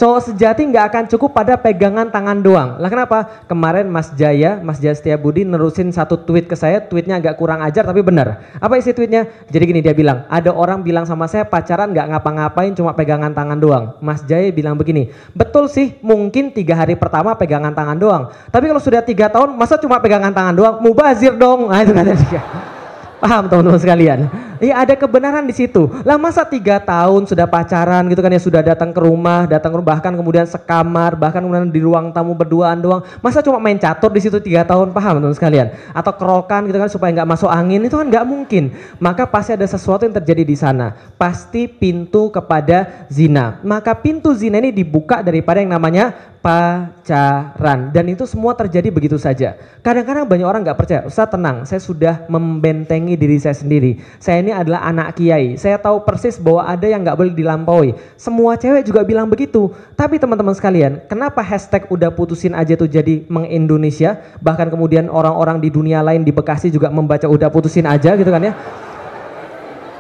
cowok 0.00 0.32
sejati 0.32 0.64
nggak 0.64 0.84
akan 0.88 1.04
cukup 1.12 1.36
pada 1.36 1.60
pegangan 1.60 2.08
tangan 2.08 2.40
doang. 2.40 2.80
Lah 2.80 2.88
kenapa? 2.88 3.44
Kemarin 3.44 3.84
Mas 3.92 4.08
Jaya, 4.16 4.56
Mas 4.64 4.80
Jaya 4.80 4.96
Setia 4.96 5.20
Budi 5.20 5.44
nerusin 5.44 5.92
satu 5.92 6.16
tweet 6.16 6.48
ke 6.48 6.56
saya, 6.56 6.80
tweetnya 6.80 7.20
agak 7.20 7.36
kurang 7.36 7.60
ajar 7.60 7.84
tapi 7.84 8.00
benar. 8.00 8.40
Apa 8.56 8.80
isi 8.80 8.96
tweetnya? 8.96 9.28
Jadi 9.52 9.64
gini 9.68 9.80
dia 9.84 9.92
bilang, 9.92 10.24
ada 10.32 10.56
orang 10.56 10.80
bilang 10.80 11.04
sama 11.04 11.28
saya 11.28 11.44
pacaran 11.44 11.92
nggak 11.92 12.16
ngapa-ngapain 12.16 12.72
cuma 12.72 12.96
pegangan 12.96 13.36
tangan 13.36 13.60
doang. 13.60 13.84
Mas 14.00 14.24
Jaya 14.24 14.48
bilang 14.48 14.80
begini, 14.80 15.12
betul 15.36 15.68
sih 15.68 16.00
mungkin 16.00 16.48
tiga 16.56 16.80
hari 16.80 16.96
pertama 16.96 17.36
pegangan 17.36 17.76
tangan 17.76 18.00
doang. 18.00 18.22
Tapi 18.48 18.72
kalau 18.72 18.80
sudah 18.80 19.04
tiga 19.04 19.28
tahun 19.28 19.52
masa 19.52 19.76
cuma 19.76 20.00
pegangan 20.00 20.32
tangan 20.32 20.56
doang? 20.56 20.74
Mubazir 20.80 21.36
dong. 21.36 21.62
Nah 21.70 21.86
itu 21.86 21.94
katanya 21.94 22.18
dia. 22.18 22.42
Paham 23.22 23.46
teman-teman 23.46 23.78
sekalian? 23.78 24.18
Iya 24.60 24.84
ada 24.84 24.92
kebenaran 24.92 25.48
di 25.48 25.56
situ. 25.56 25.88
Lah 26.04 26.20
masa 26.20 26.44
tiga 26.44 26.76
tahun 26.76 27.24
sudah 27.24 27.48
pacaran 27.48 28.04
gitu 28.12 28.20
kan 28.20 28.28
ya 28.28 28.38
sudah 28.38 28.60
datang 28.60 28.92
ke 28.92 29.00
rumah, 29.00 29.48
datang 29.48 29.72
ke 29.72 29.76
rumah 29.80 29.96
bahkan 29.96 30.12
kemudian 30.12 30.44
sekamar, 30.44 31.16
bahkan 31.16 31.40
kemudian 31.40 31.72
di 31.72 31.80
ruang 31.80 32.12
tamu 32.12 32.36
berduaan 32.36 32.76
doang. 32.84 33.00
Masa 33.24 33.40
cuma 33.40 33.56
main 33.56 33.80
catur 33.80 34.12
di 34.12 34.20
situ 34.20 34.36
tiga 34.36 34.68
tahun 34.68 34.92
paham 34.92 35.16
teman-teman 35.16 35.36
sekalian? 35.40 35.66
Atau 35.96 36.12
kerokan 36.20 36.68
gitu 36.68 36.76
kan 36.76 36.92
supaya 36.92 37.10
nggak 37.16 37.28
masuk 37.32 37.48
angin 37.48 37.80
itu 37.88 37.96
kan 37.96 38.06
nggak 38.12 38.26
mungkin. 38.28 38.76
Maka 39.00 39.24
pasti 39.24 39.56
ada 39.56 39.64
sesuatu 39.64 40.04
yang 40.04 40.12
terjadi 40.12 40.44
di 40.44 40.56
sana. 40.60 40.92
Pasti 41.16 41.64
pintu 41.64 42.28
kepada 42.28 43.08
zina. 43.08 43.64
Maka 43.64 43.96
pintu 43.96 44.36
zina 44.36 44.60
ini 44.60 44.76
dibuka 44.76 45.24
daripada 45.24 45.64
yang 45.64 45.72
namanya 45.72 46.12
pacaran 46.40 47.92
dan 47.92 48.04
itu 48.08 48.24
semua 48.24 48.56
terjadi 48.56 48.88
begitu 48.88 49.20
saja. 49.20 49.60
Kadang-kadang 49.84 50.24
banyak 50.24 50.46
orang 50.48 50.60
nggak 50.64 50.78
percaya. 50.80 51.00
Ustaz 51.04 51.28
tenang, 51.28 51.68
saya 51.68 51.80
sudah 51.80 52.24
membentengi 52.32 53.14
diri 53.16 53.36
saya 53.36 53.52
sendiri. 53.52 54.00
Saya 54.16 54.40
ini 54.40 54.49
adalah 54.54 54.82
anak 54.82 55.14
kiai. 55.14 55.54
Saya 55.54 55.78
tahu 55.78 56.02
persis 56.02 56.34
bahwa 56.40 56.66
ada 56.66 56.86
yang 56.90 57.06
nggak 57.06 57.14
boleh 57.14 57.34
dilampaui. 57.34 57.94
Semua 58.18 58.58
cewek 58.58 58.82
juga 58.82 59.06
bilang 59.06 59.30
begitu. 59.30 59.70
Tapi 59.94 60.18
teman-teman 60.18 60.56
sekalian, 60.56 61.06
kenapa 61.06 61.38
hashtag 61.44 61.86
udah 61.86 62.10
putusin 62.10 62.58
aja 62.58 62.74
tuh 62.74 62.90
jadi 62.90 63.22
mengindonesia? 63.30 64.18
Bahkan 64.42 64.72
kemudian 64.72 65.06
orang-orang 65.06 65.62
di 65.62 65.70
dunia 65.70 66.02
lain 66.02 66.26
di 66.26 66.34
Bekasi 66.34 66.72
juga 66.74 66.90
membaca 66.90 67.30
udah 67.30 67.46
putusin 67.52 67.86
aja 67.86 68.18
gitu 68.18 68.30
kan 68.32 68.42
ya? 68.42 68.52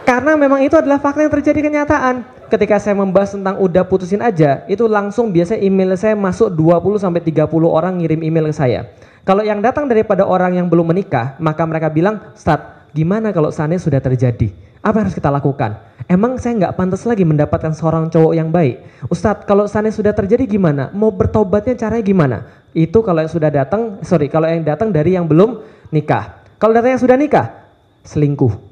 Karena 0.02 0.34
memang 0.34 0.64
itu 0.66 0.74
adalah 0.74 0.98
fakta 0.98 1.22
yang 1.22 1.30
terjadi 1.30 1.70
kenyataan 1.70 2.40
ketika 2.50 2.82
saya 2.82 2.98
membahas 2.98 3.30
tentang 3.38 3.62
udah 3.62 3.86
putusin 3.86 4.18
aja, 4.18 4.66
itu 4.66 4.90
langsung 4.90 5.30
biasa 5.30 5.54
email 5.54 5.94
saya 5.94 6.18
masuk 6.18 6.50
20 6.50 6.98
sampai 6.98 7.22
30 7.22 7.46
orang 7.70 8.02
ngirim 8.02 8.20
email 8.26 8.50
ke 8.50 8.54
saya. 8.58 8.90
Kalau 9.22 9.46
yang 9.46 9.62
datang 9.62 9.86
daripada 9.86 10.26
orang 10.26 10.58
yang 10.58 10.66
belum 10.66 10.90
menikah, 10.90 11.38
maka 11.38 11.62
mereka 11.62 11.86
bilang, 11.86 12.34
"Start, 12.34 12.79
gimana 12.96 13.34
kalau 13.34 13.50
sana 13.50 13.76
sudah 13.76 13.98
terjadi? 13.98 14.50
Apa 14.80 15.00
yang 15.00 15.04
harus 15.08 15.16
kita 15.18 15.28
lakukan? 15.28 15.76
Emang 16.08 16.40
saya 16.40 16.56
nggak 16.56 16.74
pantas 16.78 17.04
lagi 17.04 17.26
mendapatkan 17.26 17.76
seorang 17.76 18.08
cowok 18.08 18.32
yang 18.32 18.48
baik? 18.48 18.80
Ustadz, 19.12 19.44
kalau 19.44 19.68
sana 19.68 19.92
sudah 19.92 20.16
terjadi 20.16 20.48
gimana? 20.48 20.88
Mau 20.96 21.12
bertobatnya 21.12 21.76
caranya 21.76 22.04
gimana? 22.04 22.38
Itu 22.72 23.04
kalau 23.04 23.20
yang 23.20 23.28
sudah 23.28 23.52
datang, 23.52 24.00
sorry, 24.00 24.32
kalau 24.32 24.48
yang 24.48 24.64
datang 24.64 24.88
dari 24.88 25.20
yang 25.20 25.28
belum 25.28 25.60
nikah. 25.92 26.40
Kalau 26.56 26.72
datang 26.72 26.96
yang 26.96 27.02
sudah 27.02 27.20
nikah, 27.20 27.68
selingkuh 28.08 28.69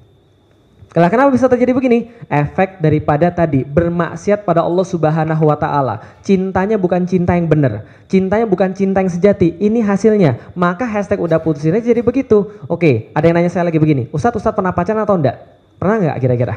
kalau 0.88 1.08
kenapa 1.12 1.28
bisa 1.28 1.44
terjadi 1.52 1.76
begini? 1.76 2.08
Efek 2.32 2.80
daripada 2.80 3.28
tadi 3.28 3.60
bermaksiat 3.60 4.48
pada 4.48 4.64
Allah 4.64 4.86
Subhanahu 4.88 5.44
wa 5.44 5.56
taala. 5.60 6.00
Cintanya 6.24 6.80
bukan 6.80 7.04
cinta 7.04 7.36
yang 7.36 7.44
benar. 7.44 7.84
Cintanya 8.08 8.48
bukan 8.48 8.72
cinta 8.72 9.04
yang 9.04 9.12
sejati. 9.12 9.52
Ini 9.60 9.84
hasilnya. 9.84 10.56
Maka 10.56 10.88
hashtag 10.88 11.20
udah 11.20 11.44
putus 11.44 11.68
ini 11.68 11.84
jadi 11.84 12.00
begitu. 12.00 12.56
Oke, 12.72 13.12
ada 13.12 13.28
yang 13.28 13.36
nanya 13.36 13.52
saya 13.52 13.68
lagi 13.68 13.76
begini. 13.76 14.08
Ustadz, 14.08 14.40
Ustadz 14.40 14.56
pernah 14.56 14.72
pacaran 14.72 15.04
atau 15.04 15.20
enggak? 15.20 15.36
Pernah 15.76 15.96
nggak 16.00 16.16
kira-kira? 16.24 16.54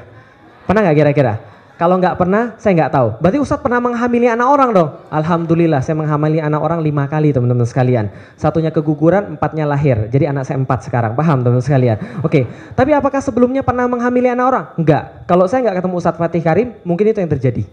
Pernah 0.64 0.82
nggak 0.88 0.98
kira-kira? 1.04 1.34
Kalau 1.82 1.98
nggak 1.98 2.14
pernah, 2.14 2.54
saya 2.62 2.78
nggak 2.78 2.94
tahu. 2.94 3.08
Berarti 3.18 3.42
Ustadz 3.42 3.66
pernah 3.66 3.82
menghamili 3.82 4.30
anak 4.30 4.46
orang 4.54 4.70
dong? 4.70 5.02
Alhamdulillah, 5.10 5.82
saya 5.82 5.98
menghamili 5.98 6.38
anak 6.38 6.62
orang 6.62 6.78
lima 6.78 7.10
kali 7.10 7.34
teman-teman 7.34 7.66
sekalian. 7.66 8.14
Satunya 8.38 8.70
keguguran, 8.70 9.34
empatnya 9.34 9.66
lahir. 9.66 10.06
Jadi 10.14 10.30
anak 10.30 10.46
saya 10.46 10.62
empat 10.62 10.86
sekarang. 10.86 11.18
Paham 11.18 11.42
teman-teman 11.42 11.66
sekalian? 11.66 11.98
Oke, 12.22 12.46
tapi 12.78 12.94
apakah 12.94 13.18
sebelumnya 13.18 13.66
pernah 13.66 13.90
menghamili 13.90 14.30
anak 14.30 14.46
orang? 14.46 14.66
Enggak. 14.78 15.26
Kalau 15.26 15.50
saya 15.50 15.66
nggak 15.66 15.82
ketemu 15.82 15.96
Ustadz 15.98 16.22
Fatih 16.22 16.44
Karim, 16.46 16.68
mungkin 16.86 17.06
itu 17.10 17.18
yang 17.18 17.32
terjadi. 17.34 17.64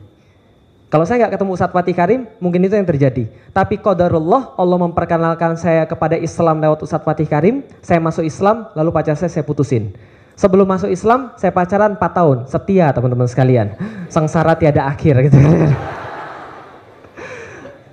Kalau 0.88 1.04
saya 1.04 1.16
nggak 1.20 1.32
ketemu 1.36 1.50
Ustadz 1.52 1.76
Fatih 1.76 1.92
Karim, 1.92 2.20
mungkin 2.40 2.64
itu 2.64 2.80
yang 2.80 2.88
terjadi. 2.88 3.28
Tapi 3.52 3.76
qadarullah, 3.76 4.56
Allah 4.56 4.78
memperkenalkan 4.88 5.60
saya 5.60 5.84
kepada 5.84 6.16
Islam 6.16 6.64
lewat 6.64 6.80
Ustadz 6.80 7.04
Fatih 7.04 7.28
Karim. 7.28 7.60
Saya 7.84 8.00
masuk 8.00 8.24
Islam, 8.24 8.72
lalu 8.72 8.88
pacar 8.88 9.20
saya 9.20 9.28
saya 9.28 9.44
putusin. 9.44 9.92
Sebelum 10.38 10.70
masuk 10.70 10.86
Islam, 10.86 11.34
saya 11.34 11.50
pacaran 11.50 11.98
4 11.98 12.14
tahun, 12.14 12.46
setia 12.46 12.94
teman-teman 12.94 13.26
sekalian. 13.26 13.74
Sengsara 14.06 14.54
tiada 14.54 14.86
akhir 14.86 15.26
gitu. 15.26 15.34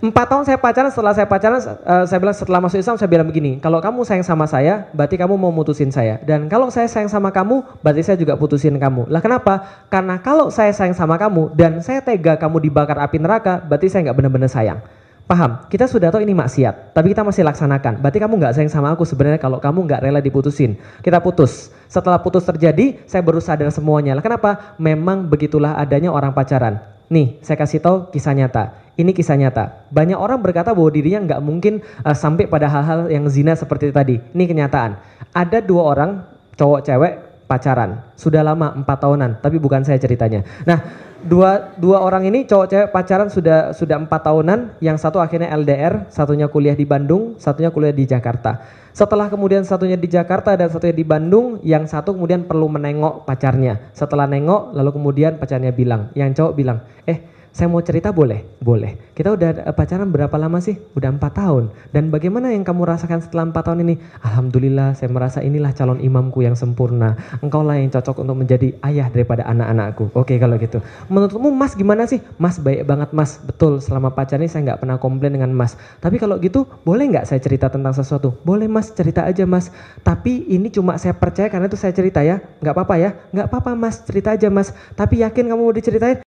Empat 0.06 0.30
tahun 0.30 0.46
saya 0.46 0.62
pacaran, 0.62 0.94
setelah 0.94 1.18
saya 1.18 1.26
pacaran, 1.26 1.58
uh, 1.58 2.06
saya 2.06 2.22
bilang 2.22 2.38
setelah 2.38 2.62
masuk 2.62 2.78
Islam, 2.78 3.02
saya 3.02 3.10
bilang 3.10 3.26
begini, 3.26 3.58
kalau 3.58 3.82
kamu 3.82 4.06
sayang 4.06 4.22
sama 4.22 4.46
saya, 4.46 4.86
berarti 4.94 5.18
kamu 5.18 5.34
mau 5.34 5.50
mutusin 5.50 5.90
saya. 5.90 6.22
Dan 6.22 6.46
kalau 6.46 6.70
saya 6.70 6.86
sayang 6.86 7.10
sama 7.10 7.34
kamu, 7.34 7.66
berarti 7.82 8.06
saya 8.06 8.18
juga 8.22 8.38
putusin 8.38 8.78
kamu. 8.78 9.10
Lah 9.10 9.26
kenapa? 9.26 9.66
Karena 9.90 10.22
kalau 10.22 10.54
saya 10.54 10.70
sayang 10.70 10.94
sama 10.94 11.18
kamu, 11.18 11.58
dan 11.58 11.82
saya 11.82 12.06
tega 12.06 12.38
kamu 12.38 12.62
dibakar 12.62 13.02
api 13.02 13.18
neraka, 13.18 13.58
berarti 13.66 13.90
saya 13.90 14.06
nggak 14.06 14.18
benar-benar 14.22 14.52
sayang. 14.54 14.86
Paham? 15.26 15.66
Kita 15.74 15.90
sudah 15.90 16.14
tahu 16.14 16.22
ini 16.22 16.38
maksiat, 16.38 16.94
tapi 16.94 17.10
kita 17.10 17.26
masih 17.26 17.42
laksanakan. 17.42 17.98
Berarti 17.98 18.22
kamu 18.22 18.38
nggak 18.38 18.54
sayang 18.62 18.70
sama 18.70 18.94
aku 18.94 19.10
sebenarnya 19.10 19.42
kalau 19.42 19.58
kamu 19.58 19.90
nggak 19.90 20.06
rela 20.06 20.22
diputusin. 20.22 20.78
Kita 21.02 21.18
putus. 21.18 21.74
Setelah 21.90 22.22
putus 22.22 22.46
terjadi, 22.46 23.02
saya 23.10 23.26
baru 23.26 23.42
sadar 23.42 23.74
semuanya. 23.74 24.14
Lah 24.14 24.22
kenapa? 24.22 24.78
Memang 24.78 25.26
begitulah 25.26 25.82
adanya 25.82 26.14
orang 26.14 26.30
pacaran. 26.30 26.78
Nih, 27.10 27.42
saya 27.42 27.58
kasih 27.58 27.82
tahu 27.82 28.14
kisah 28.14 28.38
nyata. 28.38 28.78
Ini 29.02 29.18
kisah 29.18 29.34
nyata. 29.34 29.90
Banyak 29.90 30.18
orang 30.18 30.46
berkata 30.46 30.78
bahwa 30.78 30.94
dirinya 30.94 31.26
nggak 31.26 31.42
mungkin 31.42 31.82
uh, 32.06 32.14
sampai 32.14 32.46
pada 32.46 32.70
hal-hal 32.70 33.10
yang 33.10 33.26
zina 33.26 33.58
seperti 33.58 33.90
tadi. 33.90 34.22
Ini 34.22 34.46
kenyataan. 34.46 34.94
Ada 35.34 35.58
dua 35.66 35.90
orang, 35.90 36.22
cowok 36.54 36.86
cewek, 36.86 37.14
pacaran. 37.50 38.02
Sudah 38.18 38.42
lama, 38.42 38.74
empat 38.74 38.98
tahunan. 39.02 39.42
Tapi 39.42 39.58
bukan 39.62 39.86
saya 39.86 39.98
ceritanya. 40.02 40.46
Nah, 40.66 41.05
dua 41.26 41.74
dua 41.76 42.00
orang 42.06 42.30
ini 42.30 42.46
cowok 42.46 42.68
cewek 42.70 42.88
pacaran 42.94 43.30
sudah 43.34 43.74
sudah 43.74 43.98
empat 44.00 44.22
tahunan. 44.24 44.80
Yang 44.80 44.98
satu 45.02 45.18
akhirnya 45.20 45.52
LDR 45.52 46.08
satunya 46.14 46.48
kuliah 46.48 46.78
di 46.78 46.86
Bandung 46.86 47.36
satunya 47.42 47.74
kuliah 47.74 47.92
di 47.92 48.06
Jakarta. 48.06 48.62
Setelah 48.96 49.28
kemudian 49.28 49.68
satunya 49.68 50.00
di 50.00 50.08
Jakarta 50.08 50.56
dan 50.56 50.72
satunya 50.72 50.96
di 50.96 51.04
Bandung 51.04 51.60
yang 51.66 51.84
satu 51.84 52.16
kemudian 52.16 52.48
perlu 52.48 52.72
menengok 52.72 53.28
pacarnya. 53.28 53.92
Setelah 53.92 54.30
nengok 54.30 54.72
lalu 54.72 54.90
kemudian 54.96 55.36
pacarnya 55.36 55.76
bilang. 55.76 56.14
Yang 56.16 56.40
cowok 56.40 56.54
bilang 56.56 56.80
eh 57.04 57.35
saya 57.56 57.72
mau 57.72 57.80
cerita 57.80 58.12
boleh? 58.12 58.60
Boleh. 58.60 59.16
Kita 59.16 59.32
udah 59.32 59.72
pacaran 59.72 60.12
berapa 60.12 60.36
lama 60.36 60.60
sih? 60.60 60.76
Udah 60.92 61.08
empat 61.08 61.40
tahun. 61.40 61.72
Dan 61.96 62.12
bagaimana 62.12 62.52
yang 62.52 62.68
kamu 62.68 62.84
rasakan 62.84 63.24
setelah 63.24 63.48
empat 63.48 63.72
tahun 63.72 63.88
ini? 63.88 63.96
Alhamdulillah 64.28 64.92
saya 65.00 65.08
merasa 65.08 65.40
inilah 65.40 65.72
calon 65.72 66.04
imamku 66.04 66.44
yang 66.44 66.60
sempurna. 66.60 67.16
Engkau 67.40 67.64
lah 67.64 67.80
yang 67.80 67.88
cocok 67.96 68.28
untuk 68.28 68.44
menjadi 68.44 68.76
ayah 68.84 69.08
daripada 69.08 69.48
anak-anakku. 69.48 70.12
Oke 70.20 70.36
kalau 70.36 70.60
gitu. 70.60 70.84
Menurutmu 71.08 71.48
mas 71.56 71.80
gimana 71.80 72.04
sih? 72.04 72.20
Mas 72.36 72.60
baik 72.60 72.84
banget 72.84 73.16
mas. 73.16 73.40
Betul 73.40 73.80
selama 73.80 74.12
pacaran 74.12 74.44
ini 74.44 74.52
saya 74.52 74.76
nggak 74.76 74.84
pernah 74.84 75.00
komplain 75.00 75.40
dengan 75.40 75.56
mas. 75.56 75.80
Tapi 76.04 76.20
kalau 76.20 76.36
gitu 76.44 76.68
boleh 76.84 77.08
nggak 77.08 77.24
saya 77.24 77.40
cerita 77.40 77.72
tentang 77.72 77.96
sesuatu? 77.96 78.36
Boleh 78.44 78.68
mas 78.68 78.92
cerita 78.92 79.24
aja 79.24 79.48
mas. 79.48 79.72
Tapi 80.04 80.44
ini 80.52 80.68
cuma 80.68 81.00
saya 81.00 81.16
percaya 81.16 81.48
karena 81.48 81.72
itu 81.72 81.80
saya 81.80 81.96
cerita 81.96 82.20
ya. 82.20 82.44
Nggak 82.60 82.76
apa-apa 82.76 82.96
ya? 83.00 83.16
Nggak 83.32 83.48
apa-apa 83.48 83.72
mas 83.80 84.04
cerita 84.04 84.36
aja 84.36 84.52
mas. 84.52 84.76
Tapi 85.00 85.24
yakin 85.24 85.48
kamu 85.48 85.64
mau 85.64 85.72
diceritain? 85.72 86.25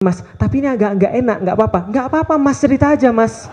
Mas, 0.00 0.24
tapi 0.40 0.64
ini 0.64 0.68
agak 0.72 0.96
nggak 0.96 1.12
enak, 1.12 1.38
nggak 1.44 1.56
apa-apa. 1.60 1.80
Nggak 1.92 2.04
apa-apa 2.08 2.34
mas, 2.40 2.56
cerita 2.56 2.96
aja 2.96 3.12
mas. 3.12 3.52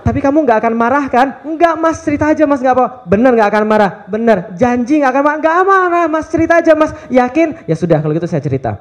Tapi 0.00 0.24
kamu 0.24 0.48
nggak 0.48 0.64
akan 0.64 0.72
marah 0.72 1.04
kan? 1.12 1.44
Enggak 1.44 1.76
mas, 1.76 2.00
cerita 2.00 2.32
aja 2.32 2.48
mas, 2.48 2.64
nggak 2.64 2.72
apa. 2.72 2.86
Bener 3.04 3.36
nggak 3.36 3.52
akan 3.52 3.64
marah? 3.68 3.92
Bener. 4.08 4.48
Janji 4.56 5.04
nggak 5.04 5.12
akan 5.12 5.22
marah? 5.28 5.38
Nggak 5.44 5.56
marah 5.68 6.04
mas, 6.08 6.24
cerita 6.32 6.64
aja 6.64 6.72
mas. 6.72 6.96
Yakin? 7.12 7.68
Ya 7.68 7.76
sudah, 7.76 8.00
kalau 8.00 8.16
gitu 8.16 8.24
saya 8.24 8.40
cerita. 8.40 8.80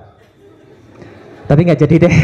Tapi 1.44 1.60
nggak 1.68 1.76
jadi 1.76 1.96
deh 2.08 2.16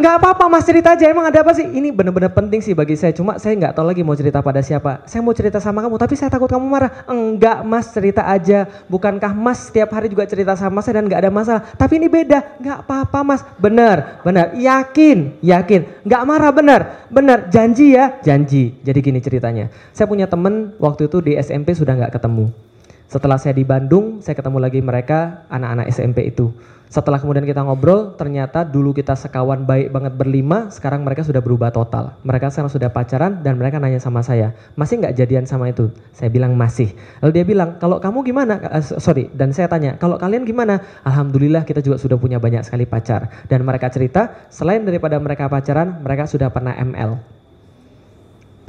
nggak 0.00 0.16
apa-apa 0.16 0.44
mas 0.48 0.64
cerita 0.64 0.96
aja. 0.96 1.04
Emang 1.06 1.28
ada 1.28 1.44
apa 1.44 1.52
sih? 1.52 1.68
Ini 1.68 1.92
bener-bener 1.92 2.32
penting 2.32 2.64
sih 2.64 2.72
bagi 2.72 2.96
saya. 2.96 3.12
Cuma 3.12 3.36
saya 3.36 3.54
nggak 3.54 3.76
tahu 3.76 3.86
lagi 3.86 4.00
mau 4.00 4.16
cerita 4.16 4.40
pada 4.40 4.64
siapa. 4.64 5.04
Saya 5.04 5.20
mau 5.20 5.36
cerita 5.36 5.60
sama 5.60 5.84
kamu 5.84 6.00
tapi 6.00 6.16
saya 6.16 6.32
takut 6.32 6.48
kamu 6.48 6.64
marah. 6.64 7.04
Enggak 7.06 7.60
mas 7.62 7.92
cerita 7.92 8.24
aja. 8.24 8.66
Bukankah 8.88 9.36
mas 9.36 9.68
setiap 9.68 9.92
hari 9.92 10.08
juga 10.08 10.24
cerita 10.24 10.56
sama 10.56 10.80
saya 10.80 10.98
dan 10.98 11.06
nggak 11.06 11.20
ada 11.20 11.30
masalah? 11.30 11.62
Tapi 11.76 12.00
ini 12.00 12.08
beda. 12.08 12.58
Nggak 12.58 12.78
apa-apa 12.88 13.18
mas. 13.22 13.40
Bener 13.60 14.24
bener. 14.24 14.56
Yakin 14.56 15.38
yakin. 15.44 15.80
Nggak 16.08 16.22
marah 16.24 16.50
bener. 16.50 16.80
Bener 17.12 17.38
janji 17.52 17.94
ya. 17.94 18.18
Janji. 18.24 18.80
Jadi 18.80 18.98
gini 19.04 19.20
ceritanya. 19.20 19.68
Saya 19.92 20.08
punya 20.08 20.24
temen 20.24 20.72
waktu 20.80 21.06
itu 21.12 21.20
di 21.20 21.36
SMP 21.36 21.76
sudah 21.76 21.94
nggak 21.94 22.16
ketemu. 22.16 22.48
Setelah 23.10 23.42
saya 23.42 23.58
di 23.58 23.66
Bandung 23.66 24.22
saya 24.24 24.38
ketemu 24.38 24.62
lagi 24.62 24.78
mereka 24.80 25.44
anak-anak 25.50 25.90
SMP 25.90 26.30
itu 26.30 26.54
setelah 26.90 27.22
kemudian 27.22 27.46
kita 27.46 27.62
ngobrol, 27.62 28.18
ternyata 28.18 28.66
dulu 28.66 28.90
kita 28.90 29.14
sekawan 29.14 29.62
baik 29.62 29.94
banget 29.94 30.10
berlima, 30.18 30.74
sekarang 30.74 31.06
mereka 31.06 31.22
sudah 31.22 31.38
berubah 31.38 31.70
total. 31.70 32.18
Mereka 32.26 32.50
sekarang 32.50 32.66
sudah 32.66 32.90
pacaran 32.90 33.46
dan 33.46 33.62
mereka 33.62 33.78
nanya 33.78 34.02
sama 34.02 34.26
saya, 34.26 34.58
masih 34.74 34.98
nggak 34.98 35.14
jadian 35.14 35.46
sama 35.46 35.70
itu? 35.70 35.94
Saya 36.10 36.34
bilang 36.34 36.58
masih. 36.58 36.90
Lalu 37.22 37.30
dia 37.30 37.44
bilang, 37.46 37.78
kalau 37.78 38.02
kamu 38.02 38.26
gimana? 38.26 38.58
Uh, 38.74 38.82
sorry, 38.82 39.30
dan 39.38 39.54
saya 39.54 39.70
tanya, 39.70 39.94
kalau 40.02 40.18
kalian 40.18 40.42
gimana? 40.42 40.82
Alhamdulillah 41.06 41.62
kita 41.62 41.78
juga 41.78 41.94
sudah 41.94 42.18
punya 42.18 42.42
banyak 42.42 42.66
sekali 42.66 42.90
pacar. 42.90 43.30
Dan 43.46 43.62
mereka 43.62 43.86
cerita, 43.86 44.50
selain 44.50 44.82
daripada 44.82 45.14
mereka 45.22 45.46
pacaran, 45.46 46.02
mereka 46.02 46.26
sudah 46.26 46.50
pernah 46.50 46.74
ML. 46.74 47.39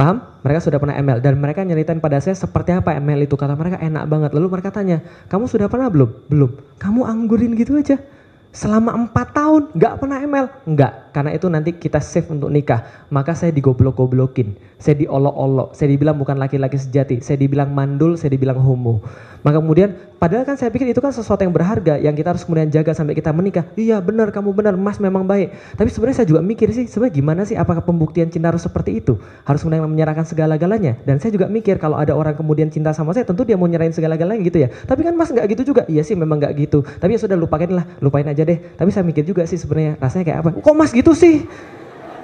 Paham? 0.02 0.18
Mereka 0.42 0.66
sudah 0.66 0.82
pernah 0.82 0.98
ML 0.98 1.22
dan 1.22 1.38
mereka 1.38 1.62
nyeritain 1.62 2.02
pada 2.02 2.18
saya 2.18 2.34
seperti 2.34 2.74
apa 2.74 2.98
ML 2.98 3.30
itu. 3.30 3.38
Kata 3.38 3.54
mereka 3.54 3.78
enak 3.78 4.10
banget. 4.10 4.34
Lalu 4.34 4.58
mereka 4.58 4.74
tanya, 4.74 4.98
kamu 5.30 5.46
sudah 5.46 5.70
pernah 5.70 5.94
belum? 5.94 6.26
Belum. 6.26 6.58
Kamu 6.82 7.06
anggurin 7.06 7.54
gitu 7.54 7.78
aja. 7.78 8.02
Selama 8.50 8.98
empat 8.98 9.38
tahun 9.38 9.70
nggak 9.78 9.94
pernah 10.02 10.18
ML? 10.26 10.48
Nggak, 10.74 10.94
karena 11.12 11.36
itu 11.36 11.48
nanti 11.52 11.76
kita 11.76 12.00
save 12.00 12.28
untuk 12.32 12.50
nikah. 12.50 13.08
Maka 13.12 13.36
saya 13.36 13.52
digoblok-goblokin, 13.52 14.56
saya 14.80 14.96
diolok-olok, 14.98 15.76
saya 15.76 15.92
dibilang 15.92 16.16
bukan 16.18 16.40
laki-laki 16.40 16.80
sejati, 16.80 17.20
saya 17.20 17.38
dibilang 17.38 17.70
mandul, 17.72 18.16
saya 18.16 18.32
dibilang 18.32 18.58
homo. 18.58 19.04
Maka 19.42 19.58
kemudian, 19.58 19.98
padahal 20.22 20.46
kan 20.46 20.54
saya 20.54 20.70
pikir 20.70 20.94
itu 20.94 21.02
kan 21.02 21.10
sesuatu 21.10 21.42
yang 21.42 21.50
berharga 21.50 21.98
yang 21.98 22.14
kita 22.14 22.30
harus 22.30 22.46
kemudian 22.46 22.70
jaga 22.70 22.94
sampai 22.94 23.18
kita 23.18 23.34
menikah. 23.34 23.66
Iya 23.74 23.98
benar, 23.98 24.30
kamu 24.30 24.54
benar, 24.54 24.78
mas 24.78 25.02
memang 25.02 25.26
baik. 25.26 25.50
Tapi 25.74 25.90
sebenarnya 25.90 26.22
saya 26.22 26.28
juga 26.30 26.46
mikir 26.46 26.70
sih, 26.70 26.86
sebenarnya 26.86 27.14
gimana 27.18 27.42
sih 27.42 27.58
apakah 27.58 27.82
pembuktian 27.82 28.30
cinta 28.30 28.54
harus 28.54 28.62
seperti 28.62 29.02
itu? 29.02 29.18
Harus 29.50 29.66
kemudian 29.66 29.82
menyerahkan 29.90 30.30
segala-galanya. 30.30 31.02
Dan 31.10 31.18
saya 31.18 31.34
juga 31.34 31.50
mikir 31.50 31.82
kalau 31.82 31.98
ada 31.98 32.14
orang 32.14 32.38
kemudian 32.38 32.70
cinta 32.70 32.94
sama 32.94 33.18
saya, 33.18 33.26
tentu 33.26 33.42
dia 33.42 33.58
mau 33.58 33.66
nyerahin 33.66 33.98
segala-galanya 33.98 34.46
gitu 34.46 34.62
ya. 34.62 34.70
Tapi 34.86 35.02
kan 35.02 35.18
mas 35.18 35.34
nggak 35.34 35.58
gitu 35.58 35.74
juga. 35.74 35.90
Iya 35.90 36.06
sih 36.06 36.14
memang 36.14 36.38
nggak 36.38 36.54
gitu. 36.70 36.86
Tapi 36.86 37.18
ya 37.18 37.20
sudah 37.26 37.34
lupakan 37.34 37.82
lah, 37.82 37.86
lupain 37.98 38.26
aja 38.30 38.46
deh. 38.46 38.62
Tapi 38.78 38.94
saya 38.94 39.02
mikir 39.02 39.26
juga 39.26 39.50
sih 39.50 39.58
sebenarnya 39.58 39.98
rasanya 39.98 40.26
kayak 40.30 40.40
apa? 40.46 40.50
Kok 40.62 40.76
mas 40.78 40.94
gitu 40.94 41.01
sih? 41.18 41.50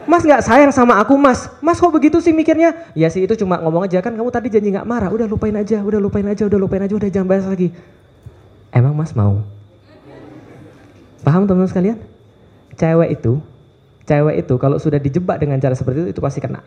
Mas 0.07 0.23
nggak 0.23 0.39
sayang 0.39 0.71
sama 0.71 0.95
aku 1.03 1.19
mas, 1.19 1.51
mas 1.59 1.83
kok 1.83 1.91
begitu 1.91 2.23
sih 2.23 2.31
mikirnya? 2.31 2.87
Ya 2.95 3.11
sih 3.11 3.27
itu 3.27 3.35
cuma 3.35 3.59
ngomong 3.59 3.83
aja 3.91 3.99
kan 3.99 4.15
kamu 4.15 4.31
tadi 4.31 4.47
janji 4.47 4.71
nggak 4.71 4.87
marah, 4.87 5.11
udah 5.11 5.27
lupain 5.27 5.51
aja, 5.51 5.83
udah 5.83 5.99
lupain 5.99 6.23
aja, 6.23 6.47
udah 6.47 6.55
lupain 6.55 6.79
aja, 6.79 6.95
udah 6.95 7.09
jangan 7.11 7.27
bahas 7.27 7.43
lagi. 7.43 7.75
Emang 8.71 8.95
mas 8.95 9.11
mau? 9.11 9.43
Paham 11.27 11.43
teman-teman 11.43 11.67
sekalian? 11.67 11.97
Cewek 12.79 13.19
itu, 13.19 13.43
cewek 14.07 14.47
itu 14.47 14.53
kalau 14.55 14.79
sudah 14.79 14.95
dijebak 14.95 15.43
dengan 15.43 15.59
cara 15.59 15.75
seperti 15.75 16.07
itu, 16.07 16.09
itu 16.15 16.21
pasti 16.23 16.39
kena. 16.39 16.63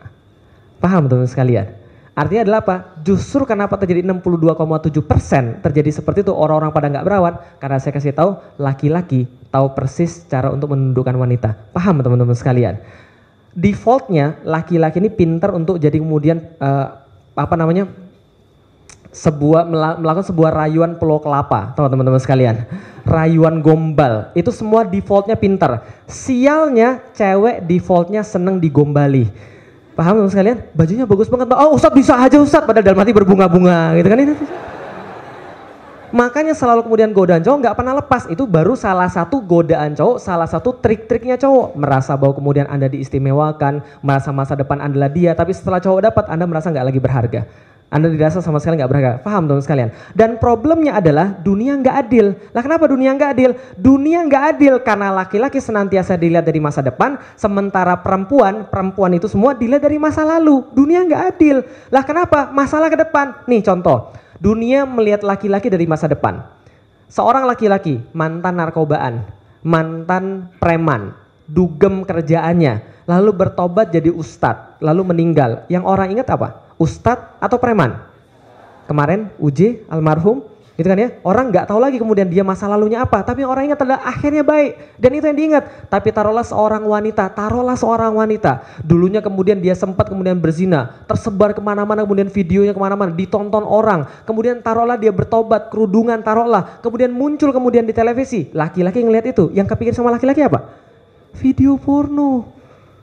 Paham 0.77 1.09
teman-teman 1.09 1.25
sekalian? 1.25 1.80
Artinya 2.21 2.45
adalah 2.45 2.61
apa? 2.61 2.75
Justru 3.01 3.49
kenapa 3.49 3.81
terjadi 3.81 4.05
62,7 4.05 4.93
persen 5.01 5.57
terjadi 5.65 5.89
seperti 5.89 6.21
itu 6.21 6.29
orang-orang 6.29 6.69
pada 6.69 6.85
nggak 6.93 7.05
berawan 7.09 7.33
karena 7.57 7.81
saya 7.81 7.97
kasih 7.97 8.13
tahu 8.13 8.37
laki-laki 8.61 9.25
tahu 9.49 9.73
persis 9.73 10.29
cara 10.29 10.53
untuk 10.53 10.77
menundukkan 10.77 11.17
wanita. 11.17 11.73
Paham 11.73 12.05
teman-teman 12.05 12.37
sekalian? 12.37 12.77
Defaultnya 13.57 14.37
laki-laki 14.45 15.01
ini 15.01 15.09
pinter 15.09 15.49
untuk 15.49 15.81
jadi 15.81 15.97
kemudian 15.97 16.45
uh, 16.61 17.01
apa 17.33 17.55
namanya 17.57 17.89
sebuah 19.11 19.67
melakukan 19.99 20.23
sebuah 20.29 20.51
rayuan 20.55 20.95
pulau 20.95 21.19
kelapa 21.19 21.75
teman-teman 21.75 22.15
sekalian 22.15 22.63
rayuan 23.03 23.59
gombal 23.59 24.31
itu 24.39 24.55
semua 24.55 24.87
defaultnya 24.87 25.35
pinter 25.35 25.83
sialnya 26.07 27.03
cewek 27.11 27.67
defaultnya 27.67 28.23
seneng 28.23 28.63
digombali 28.63 29.27
paham 30.01 30.25
teman 30.25 30.31
sekalian? 30.33 30.57
Bajunya 30.73 31.05
bagus 31.05 31.29
banget 31.29 31.53
oh 31.53 31.77
ustadz 31.77 31.93
bisa 31.93 32.17
aja 32.17 32.41
ustadz. 32.41 32.65
Padahal 32.65 32.85
dalam 32.89 32.97
hati 32.97 33.13
berbunga-bunga 33.13 33.93
gitu 34.01 34.07
kan 34.09 34.17
ini 34.17 34.33
makanya 36.11 36.51
selalu 36.51 36.83
kemudian 36.83 37.15
godaan 37.15 37.39
cowok 37.39 37.57
nggak 37.61 37.75
pernah 37.77 37.93
lepas. 38.01 38.25
Itu 38.27 38.49
baru 38.49 38.73
salah 38.73 39.07
satu 39.07 39.39
godaan 39.45 39.93
cowok 39.93 40.17
salah 40.17 40.49
satu 40.49 40.73
trik-triknya 40.81 41.37
cowok. 41.37 41.77
Merasa 41.77 42.17
bahwa 42.17 42.33
kemudian 42.33 42.65
anda 42.65 42.89
diistimewakan 42.89 43.85
merasa 44.01 44.33
masa 44.33 44.57
depan 44.57 44.81
adalah 44.81 45.07
dia. 45.07 45.37
Tapi 45.37 45.53
setelah 45.53 45.77
cowok 45.77 46.09
dapat 46.09 46.25
anda 46.33 46.49
merasa 46.49 46.73
nggak 46.73 46.85
lagi 46.89 46.99
berharga 46.99 47.41
anda 47.91 48.07
dirasa 48.07 48.39
sama 48.39 48.55
sekali 48.63 48.79
nggak 48.79 48.87
berharga. 48.87 49.11
Paham 49.19 49.51
teman 49.51 49.59
sekalian? 49.59 49.91
Dan 50.15 50.39
problemnya 50.39 50.95
adalah 50.95 51.35
dunia 51.35 51.75
nggak 51.75 51.95
adil. 52.07 52.39
Lah 52.55 52.63
kenapa 52.63 52.87
dunia 52.87 53.11
nggak 53.11 53.31
adil? 53.35 53.51
Dunia 53.75 54.23
nggak 54.23 54.43
adil 54.55 54.79
karena 54.79 55.11
laki-laki 55.11 55.59
senantiasa 55.59 56.15
dilihat 56.15 56.47
dari 56.47 56.63
masa 56.63 56.79
depan, 56.79 57.19
sementara 57.35 57.99
perempuan, 57.99 58.63
perempuan 58.71 59.11
itu 59.19 59.27
semua 59.27 59.51
dilihat 59.51 59.83
dari 59.83 59.99
masa 59.99 60.23
lalu. 60.23 60.63
Dunia 60.71 61.03
nggak 61.03 61.35
adil. 61.35 61.67
Lah 61.91 62.07
kenapa? 62.07 62.47
Masalah 62.55 62.87
ke 62.87 62.95
depan. 62.95 63.43
Nih 63.51 63.59
contoh, 63.59 64.15
dunia 64.39 64.87
melihat 64.87 65.27
laki-laki 65.27 65.67
dari 65.67 65.83
masa 65.83 66.07
depan. 66.07 66.47
Seorang 67.11 67.43
laki-laki 67.43 67.99
mantan 68.15 68.55
narkobaan, 68.55 69.27
mantan 69.67 70.47
preman, 70.63 71.11
dugem 71.43 72.07
kerjaannya, 72.07 73.03
lalu 73.03 73.35
bertobat 73.35 73.91
jadi 73.91 74.15
ustadz, 74.15 74.79
lalu 74.79 75.11
meninggal. 75.11 75.67
Yang 75.67 75.83
orang 75.91 76.07
ingat 76.15 76.31
apa? 76.31 76.60
Ustadz 76.81 77.37
atau 77.37 77.61
preman? 77.61 78.01
Kemarin 78.89 79.29
Uji 79.37 79.85
almarhum 79.85 80.49
gitu 80.81 80.89
kan 80.89 80.97
ya. 80.97 81.09
Orang 81.21 81.53
nggak 81.53 81.69
tahu 81.69 81.77
lagi 81.77 82.01
kemudian 82.01 82.25
dia 82.25 82.41
masa 82.41 82.65
lalunya 82.65 83.05
apa 83.05 83.21
tapi 83.21 83.45
orang 83.45 83.69
ingat 83.69 83.85
adalah 83.85 84.01
akhirnya 84.01 84.41
baik. 84.41 84.97
Dan 84.97 85.11
itu 85.13 85.25
yang 85.29 85.37
diingat. 85.37 85.63
Tapi 85.87 86.09
taruhlah 86.09 86.43
seorang 86.43 86.81
wanita 86.81 87.29
taruhlah 87.31 87.77
seorang 87.77 88.17
wanita. 88.17 88.81
Dulunya 88.81 89.21
kemudian 89.21 89.61
dia 89.61 89.77
sempat 89.77 90.09
kemudian 90.09 90.41
berzina. 90.41 91.05
Tersebar 91.05 91.53
ke 91.53 91.61
mana-mana 91.61 92.01
kemudian 92.01 92.27
videonya 92.33 92.73
ke 92.73 92.81
mana-mana 92.81 93.13
ditonton 93.13 93.61
orang. 93.61 94.09
Kemudian 94.25 94.59
taruhlah 94.65 94.97
dia 94.97 95.13
bertobat 95.13 95.69
kerudungan 95.69 96.19
taruhlah. 96.25 96.81
Kemudian 96.81 97.13
muncul 97.13 97.53
kemudian 97.53 97.85
di 97.85 97.93
televisi. 97.93 98.49
Laki-laki 98.51 99.05
ngelihat 99.05 99.37
itu 99.37 99.53
yang 99.53 99.69
kepikir 99.69 99.93
sama 99.93 100.09
laki-laki 100.09 100.41
apa? 100.41 100.73
Video 101.37 101.79
porno 101.79 102.60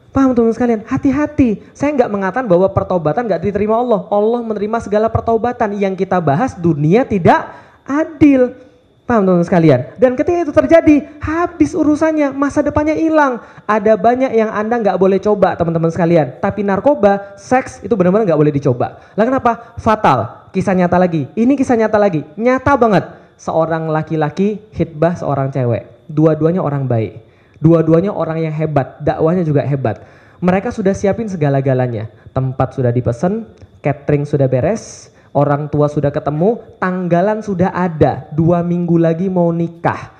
Paham 0.08 0.32
teman 0.32 0.56
sekalian? 0.56 0.80
Hati-hati. 0.88 1.60
Saya 1.76 1.92
nggak 1.92 2.08
mengatakan 2.08 2.48
bahwa 2.48 2.72
pertobatan 2.72 3.28
nggak 3.28 3.44
diterima 3.44 3.76
Allah. 3.76 4.08
Allah 4.08 4.40
menerima 4.40 4.78
segala 4.80 5.12
pertobatan. 5.12 5.76
Yang 5.76 6.04
kita 6.04 6.16
bahas 6.16 6.56
dunia 6.56 7.04
tidak 7.04 7.52
adil. 7.84 8.56
Paham 9.04 9.24
teman 9.24 9.44
sekalian? 9.44 9.96
Dan 9.96 10.16
ketika 10.20 10.44
itu 10.44 10.52
terjadi, 10.52 10.96
habis 11.20 11.72
urusannya, 11.72 12.28
masa 12.36 12.60
depannya 12.60 12.92
hilang. 12.92 13.40
Ada 13.64 13.96
banyak 13.96 14.36
yang 14.36 14.52
Anda 14.52 14.80
nggak 14.84 15.00
boleh 15.00 15.16
coba 15.20 15.56
teman-teman 15.56 15.88
sekalian. 15.88 16.40
Tapi 16.40 16.60
narkoba, 16.60 17.36
seks 17.40 17.80
itu 17.80 17.92
benar-benar 17.96 18.28
nggak 18.28 18.40
boleh 18.40 18.52
dicoba. 18.52 19.00
Lah 19.16 19.24
kenapa? 19.24 19.76
Fatal. 19.80 20.48
Kisah 20.52 20.76
nyata 20.76 21.00
lagi. 21.00 21.24
Ini 21.32 21.52
kisah 21.56 21.76
nyata 21.76 21.96
lagi. 21.96 22.24
Nyata 22.36 22.76
banget. 22.76 23.04
Seorang 23.40 23.88
laki-laki 23.88 24.60
hitbah 24.76 25.16
seorang 25.16 25.52
cewek. 25.52 26.08
Dua-duanya 26.08 26.60
orang 26.60 26.84
baik 26.88 27.27
Dua-duanya 27.58 28.14
orang 28.14 28.38
yang 28.38 28.54
hebat, 28.54 29.02
dakwahnya 29.02 29.42
juga 29.42 29.66
hebat. 29.66 30.02
Mereka 30.38 30.70
sudah 30.70 30.94
siapin 30.94 31.26
segala-galanya. 31.26 32.06
Tempat 32.30 32.78
sudah 32.78 32.94
dipesan, 32.94 33.50
catering 33.82 34.22
sudah 34.22 34.46
beres, 34.46 35.10
orang 35.34 35.66
tua 35.66 35.90
sudah 35.90 36.14
ketemu, 36.14 36.62
tanggalan 36.78 37.42
sudah 37.42 37.74
ada. 37.74 38.30
Dua 38.30 38.62
minggu 38.62 38.94
lagi 39.02 39.26
mau 39.26 39.50
nikah. 39.50 40.14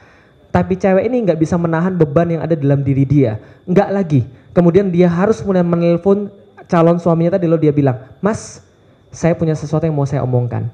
Tapi 0.50 0.74
cewek 0.74 1.06
ini 1.06 1.22
nggak 1.22 1.38
bisa 1.38 1.54
menahan 1.54 1.94
beban 1.94 2.26
yang 2.26 2.42
ada 2.42 2.58
dalam 2.58 2.82
diri 2.82 3.06
dia. 3.06 3.38
Nggak 3.68 3.88
lagi. 3.94 4.20
Kemudian 4.50 4.90
dia 4.90 5.06
harus 5.06 5.38
kemudian 5.38 5.68
menelpon 5.68 6.34
calon 6.66 6.98
suaminya 6.98 7.38
tadi 7.38 7.46
lo 7.46 7.54
dia 7.54 7.70
bilang, 7.70 8.02
Mas, 8.18 8.66
saya 9.14 9.38
punya 9.38 9.54
sesuatu 9.54 9.86
yang 9.86 9.94
mau 9.94 10.08
saya 10.08 10.26
omongkan. 10.26 10.66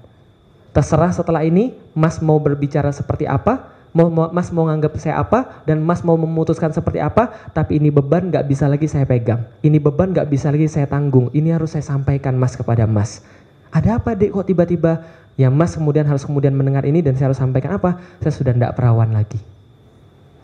Terserah 0.73 1.13
setelah 1.13 1.45
ini, 1.45 1.77
Mas 1.93 2.19
mau 2.19 2.41
berbicara 2.41 2.91
seperti 2.91 3.29
apa, 3.29 3.74
Mas 3.95 4.51
mau 4.51 4.67
nganggap 4.67 4.99
saya 4.99 5.23
apa 5.23 5.63
dan 5.71 5.79
Mas 5.79 6.03
mau 6.03 6.19
memutuskan 6.19 6.75
seperti 6.75 6.99
apa, 6.99 7.31
tapi 7.55 7.79
ini 7.79 7.95
beban 7.95 8.27
nggak 8.27 8.51
bisa 8.51 8.67
lagi 8.67 8.91
saya 8.91 9.07
pegang, 9.07 9.47
ini 9.63 9.79
beban 9.79 10.11
nggak 10.11 10.27
bisa 10.27 10.51
lagi 10.51 10.67
saya 10.67 10.91
tanggung, 10.91 11.31
ini 11.31 11.55
harus 11.55 11.79
saya 11.79 11.87
sampaikan 11.87 12.35
Mas 12.35 12.59
kepada 12.59 12.91
Mas. 12.91 13.23
Ada 13.71 14.03
apa 14.03 14.19
dek 14.19 14.35
kok 14.35 14.51
tiba-tiba 14.51 15.07
ya 15.39 15.47
Mas 15.47 15.79
kemudian 15.79 16.11
harus 16.11 16.27
kemudian 16.27 16.59
mendengar 16.59 16.83
ini 16.83 17.07
dan 17.07 17.15
saya 17.15 17.31
harus 17.31 17.39
sampaikan 17.39 17.79
apa? 17.79 18.03
Saya 18.19 18.35
sudah 18.35 18.51
tidak 18.51 18.75
perawan 18.75 19.15
lagi. 19.15 19.39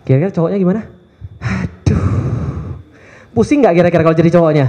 Kira-kira 0.06 0.30
cowoknya 0.30 0.58
gimana? 0.62 0.82
Aduh, 1.42 2.06
pusing 3.34 3.66
nggak 3.66 3.82
kira-kira 3.82 4.02
kalau 4.06 4.14
jadi 4.14 4.30
cowoknya? 4.30 4.66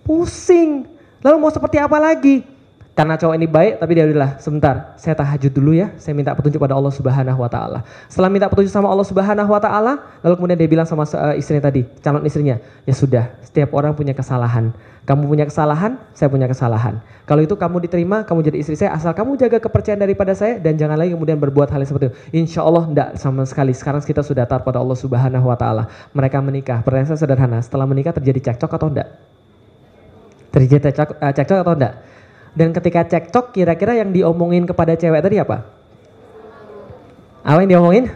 Pusing. 0.00 0.88
Lalu 1.20 1.36
mau 1.36 1.52
seperti 1.52 1.76
apa 1.76 2.00
lagi? 2.00 2.53
Karena 2.94 3.18
cowok 3.18 3.34
ini 3.34 3.50
baik, 3.50 3.82
tapi 3.82 3.92
dia 3.98 4.06
bilang, 4.06 4.38
sebentar, 4.38 4.94
saya 4.94 5.18
tahajud 5.18 5.50
dulu 5.50 5.74
ya, 5.74 5.90
saya 5.98 6.14
minta 6.14 6.30
petunjuk 6.30 6.62
pada 6.62 6.78
Allah 6.78 6.94
Subhanahu 6.94 7.42
wa 7.42 7.50
taala. 7.50 7.82
Setelah 8.06 8.30
minta 8.30 8.46
petunjuk 8.46 8.70
sama 8.70 8.86
Allah 8.86 9.02
Subhanahu 9.02 9.50
wa 9.50 9.58
taala, 9.58 9.98
lalu 10.22 10.34
kemudian 10.38 10.58
dia 10.62 10.70
bilang 10.70 10.86
sama 10.86 11.02
uh, 11.02 11.34
istrinya 11.34 11.66
tadi, 11.66 11.82
calon 11.98 12.22
istrinya, 12.22 12.62
ya 12.86 12.94
sudah, 12.94 13.34
setiap 13.42 13.74
orang 13.74 13.98
punya 13.98 14.14
kesalahan. 14.14 14.70
Kamu 15.10 15.26
punya 15.26 15.42
kesalahan, 15.42 15.98
saya 16.14 16.30
punya 16.30 16.46
kesalahan. 16.46 17.02
Kalau 17.26 17.42
itu 17.42 17.58
kamu 17.58 17.82
diterima, 17.82 18.22
kamu 18.22 18.46
jadi 18.46 18.56
istri 18.62 18.78
saya, 18.78 18.94
asal 18.94 19.10
kamu 19.10 19.42
jaga 19.42 19.58
kepercayaan 19.58 19.98
daripada 19.98 20.30
saya 20.32 20.62
dan 20.62 20.78
jangan 20.78 20.94
lagi 20.94 21.18
kemudian 21.18 21.36
berbuat 21.36 21.74
hal 21.74 21.82
yang 21.82 21.90
seperti 21.90 22.14
itu. 22.14 22.16
Insya 22.46 22.62
Allah 22.62 22.86
enggak 22.86 23.08
sama 23.18 23.42
sekali. 23.42 23.74
Sekarang 23.74 24.00
kita 24.06 24.22
sudah 24.22 24.46
taat 24.46 24.62
pada 24.62 24.78
Allah 24.78 24.94
Subhanahu 24.94 25.50
wa 25.50 25.58
taala. 25.58 25.90
Mereka 26.14 26.38
menikah. 26.40 26.80
Pertanyaan 26.86 27.18
sederhana, 27.18 27.58
setelah 27.58 27.90
menikah 27.90 28.14
terjadi 28.14 28.54
cekcok 28.54 28.70
atau 28.70 28.86
enggak? 28.86 29.08
Terjadi 30.54 30.88
cekcok, 30.88 31.08
cekcok 31.20 31.58
atau 31.66 31.74
enggak? 31.74 31.94
Dan 32.54 32.70
ketika 32.70 33.02
cekcok 33.02 33.50
kira-kira 33.50 33.98
yang 33.98 34.14
diomongin 34.14 34.62
kepada 34.62 34.94
cewek 34.94 35.20
tadi 35.26 35.42
apa? 35.42 35.66
Apa 37.42 37.58
yang 37.66 37.70
diomongin? 37.76 38.14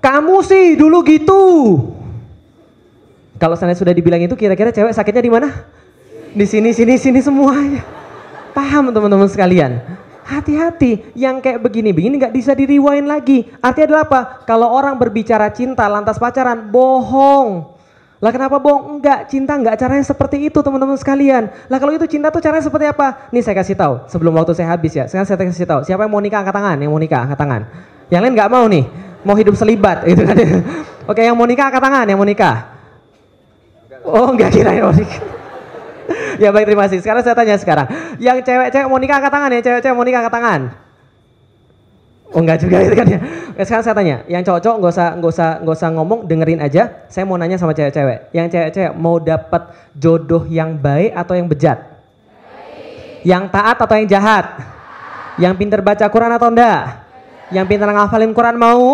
Kamu 0.00 0.40
sih 0.40 0.74
dulu 0.74 1.04
gitu. 1.04 1.42
Kalau 3.38 3.54
saya 3.54 3.76
sudah 3.76 3.92
dibilang 3.94 4.24
itu 4.24 4.34
kira-kira 4.34 4.72
cewek 4.72 4.96
sakitnya 4.96 5.22
di 5.22 5.30
mana? 5.30 5.48
Di 6.32 6.48
sini 6.48 6.72
sini 6.72 6.96
sini 6.96 7.20
semuanya. 7.22 7.84
Paham 8.56 8.90
teman-teman 8.90 9.30
sekalian? 9.30 9.78
Hati-hati, 10.28 11.14
yang 11.16 11.40
kayak 11.40 11.64
begini-begini 11.64 12.20
nggak 12.20 12.34
bisa 12.36 12.52
diriwain 12.52 13.08
lagi. 13.08 13.48
Artinya 13.64 13.86
adalah 13.88 14.04
apa? 14.04 14.20
Kalau 14.44 14.68
orang 14.68 15.00
berbicara 15.00 15.48
cinta 15.54 15.88
lantas 15.88 16.20
pacaran, 16.20 16.68
bohong. 16.68 17.77
Lah 18.18 18.34
kenapa 18.34 18.58
bohong? 18.58 18.98
Enggak, 18.98 19.30
cinta 19.30 19.54
enggak 19.54 19.78
caranya 19.78 20.02
seperti 20.02 20.50
itu 20.50 20.58
teman-teman 20.58 20.98
sekalian. 20.98 21.54
Lah 21.70 21.78
kalau 21.78 21.94
itu 21.94 22.02
cinta 22.10 22.34
tuh 22.34 22.42
caranya 22.42 22.66
seperti 22.66 22.90
apa? 22.90 23.30
Nih 23.30 23.46
saya 23.46 23.54
kasih 23.54 23.78
tahu 23.78 24.10
sebelum 24.10 24.34
waktu 24.34 24.58
saya 24.58 24.74
habis 24.74 24.90
ya. 24.90 25.06
Sekarang 25.06 25.26
saya 25.26 25.38
kasih 25.38 25.68
tahu. 25.70 25.80
Siapa 25.86 26.02
yang 26.02 26.10
mau 26.10 26.18
nikah 26.18 26.42
angkat 26.42 26.54
tangan? 26.58 26.76
Yang 26.82 26.90
mau 26.90 27.00
nikah 27.00 27.20
angkat 27.22 27.38
tangan. 27.38 27.62
Yang 28.10 28.20
lain 28.26 28.32
enggak 28.34 28.50
mau 28.50 28.64
nih. 28.66 28.84
Mau 29.22 29.36
hidup 29.38 29.54
selibat 29.54 30.02
gitu 30.10 30.22
kan. 30.26 30.34
Oke, 31.06 31.22
yang 31.22 31.38
mau 31.38 31.46
nikah 31.46 31.70
angkat 31.70 31.82
tangan, 31.82 32.04
yang 32.10 32.18
mau 32.18 32.26
nikah. 32.26 32.56
Oh, 34.02 34.34
enggak 34.34 34.50
kira 34.50 34.74
yang 34.74 34.90
mau 34.90 34.96
nikah. 34.98 35.22
ya 36.42 36.48
baik 36.50 36.66
terima 36.66 36.90
kasih. 36.90 36.98
Sekarang 36.98 37.22
saya 37.22 37.38
tanya 37.38 37.54
sekarang. 37.54 37.86
Yang 38.18 38.42
cewek-cewek 38.50 38.86
mau 38.90 38.98
nikah 38.98 39.22
angkat 39.22 39.30
tangan 39.30 39.50
ya, 39.54 39.60
cewek-cewek 39.62 39.94
mau 39.94 40.02
nikah 40.02 40.20
angkat 40.26 40.34
tangan. 40.34 40.60
Oh 42.28 42.44
enggak 42.44 42.60
juga 42.60 42.84
itu 42.84 42.92
kan 42.92 43.08
ya. 43.08 43.18
Sekarang 43.64 43.84
saya 43.84 43.96
tanya, 43.96 44.16
yang 44.28 44.44
cowok-cowok 44.44 44.76
nggak 44.84 44.92
usah 44.92 45.08
nggak 45.16 45.32
usah 45.32 45.48
nggak 45.64 45.76
usah 45.80 45.88
ngomong, 45.96 46.20
dengerin 46.28 46.60
aja. 46.60 47.08
Saya 47.08 47.24
mau 47.24 47.40
nanya 47.40 47.56
sama 47.56 47.72
cewek-cewek. 47.72 48.28
Yang 48.36 48.46
cewek-cewek 48.52 48.92
mau 49.00 49.16
dapat 49.16 49.72
jodoh 49.96 50.44
yang 50.44 50.76
baik 50.76 51.16
atau 51.16 51.32
yang 51.32 51.48
bejat? 51.48 51.78
Baik. 51.80 53.24
Yang 53.24 53.44
taat 53.48 53.76
atau 53.80 53.94
yang 53.96 54.08
jahat? 54.12 54.46
Baik. 54.60 55.40
Yang 55.40 55.54
pinter 55.56 55.80
baca 55.80 56.04
Quran 56.04 56.32
atau 56.36 56.48
enggak? 56.52 56.80
Baik. 56.84 57.56
Yang 57.56 57.66
pinter 57.72 57.88
ngafalin 57.96 58.32
Quran 58.36 58.56
mau? 58.60 58.68
mau? 58.68 58.92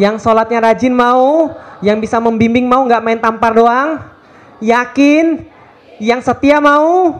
Yang 0.00 0.14
sholatnya 0.24 0.58
rajin 0.64 0.94
mau? 0.96 1.52
Yang 1.84 1.98
bisa 2.08 2.16
membimbing 2.16 2.64
mau 2.64 2.80
nggak 2.88 3.02
main 3.04 3.20
tampar 3.20 3.52
doang? 3.52 4.00
Yakin? 4.64 5.52
Yang 6.00 6.32
setia 6.32 6.64
mau? 6.64 7.12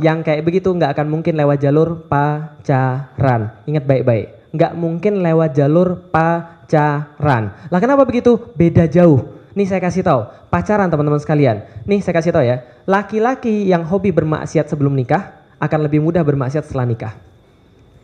Yang 0.00 0.24
kayak 0.24 0.42
begitu 0.42 0.72
nggak 0.72 0.96
akan 0.96 1.06
mungkin 1.12 1.36
lewat 1.36 1.60
jalur 1.60 2.08
pacaran. 2.08 3.60
Ingat 3.68 3.84
baik-baik 3.84 4.35
nggak 4.54 4.72
mungkin 4.78 5.22
lewat 5.24 5.56
jalur 5.56 6.10
pacaran. 6.12 7.54
Lah 7.72 7.78
kenapa 7.82 8.06
begitu? 8.06 8.52
Beda 8.54 8.86
jauh. 8.86 9.36
Nih 9.56 9.64
saya 9.64 9.80
kasih 9.80 10.04
tahu, 10.04 10.28
pacaran 10.52 10.92
teman-teman 10.92 11.16
sekalian. 11.16 11.64
Nih 11.88 12.04
saya 12.04 12.12
kasih 12.20 12.28
tahu 12.28 12.44
ya, 12.44 12.60
laki-laki 12.84 13.64
yang 13.64 13.88
hobi 13.88 14.12
bermaksiat 14.12 14.68
sebelum 14.68 14.92
nikah 14.92 15.32
akan 15.56 15.88
lebih 15.88 16.04
mudah 16.04 16.20
bermaksiat 16.20 16.68
setelah 16.68 16.84
nikah. 16.84 17.16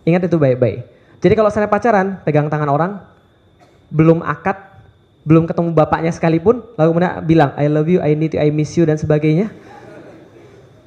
Ingat 0.09 0.33
itu 0.33 0.41
baik-baik. 0.41 0.89
Jadi 1.21 1.35
kalau 1.37 1.53
saya 1.53 1.69
pacaran, 1.69 2.25
pegang 2.25 2.49
tangan 2.49 2.67
orang, 2.73 2.93
belum 3.93 4.25
akad, 4.25 4.59
belum 5.23 5.47
ketemu 5.47 5.71
bapaknya 5.77 6.11
sekalipun, 6.11 6.65
lalu 6.75 6.89
kemudian 6.97 7.13
bilang, 7.23 7.51
I 7.55 7.69
love 7.71 7.87
you, 7.87 8.03
I 8.03 8.17
need 8.17 8.35
you, 8.35 8.41
I 8.43 8.51
miss 8.51 8.75
you, 8.75 8.89
dan 8.89 8.99
sebagainya. 8.99 9.53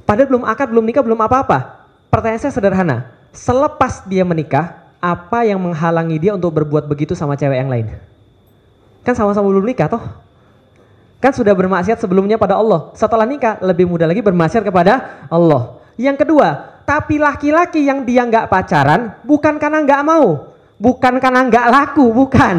Padahal 0.03 0.27
belum 0.27 0.43
akad, 0.43 0.67
belum 0.73 0.85
nikah, 0.85 1.05
belum 1.05 1.21
apa-apa. 1.23 1.87
Pertanyaan 2.11 2.41
saya 2.41 2.53
sederhana, 2.53 2.97
selepas 3.31 4.03
dia 4.09 4.27
menikah, 4.27 4.84
apa 5.05 5.45
yang 5.45 5.61
menghalangi 5.61 6.17
dia 6.17 6.33
untuk 6.33 6.57
berbuat 6.57 6.89
begitu 6.89 7.13
sama 7.13 7.37
cewek 7.37 7.61
yang 7.61 7.69
lain? 7.69 7.93
Kan 9.05 9.13
sama-sama 9.13 9.45
belum 9.53 9.69
nikah 9.69 9.85
toh? 9.85 10.01
Kan 11.21 11.29
sudah 11.29 11.53
bermaksiat 11.53 12.01
sebelumnya 12.01 12.41
pada 12.41 12.57
Allah. 12.57 12.89
Setelah 12.97 13.29
nikah 13.29 13.61
lebih 13.61 13.85
mudah 13.85 14.09
lagi 14.09 14.25
bermaksiat 14.25 14.65
kepada 14.65 15.25
Allah. 15.29 15.77
Yang 15.93 16.25
kedua, 16.25 16.81
tapi 16.89 17.21
laki-laki 17.21 17.85
yang 17.85 18.01
dia 18.01 18.25
nggak 18.25 18.49
pacaran 18.49 19.21
bukan 19.21 19.61
karena 19.61 19.85
nggak 19.85 20.01
mau, 20.01 20.53
bukan 20.81 21.13
karena 21.21 21.41
nggak 21.45 21.67
laku, 21.69 22.05
bukan. 22.09 22.55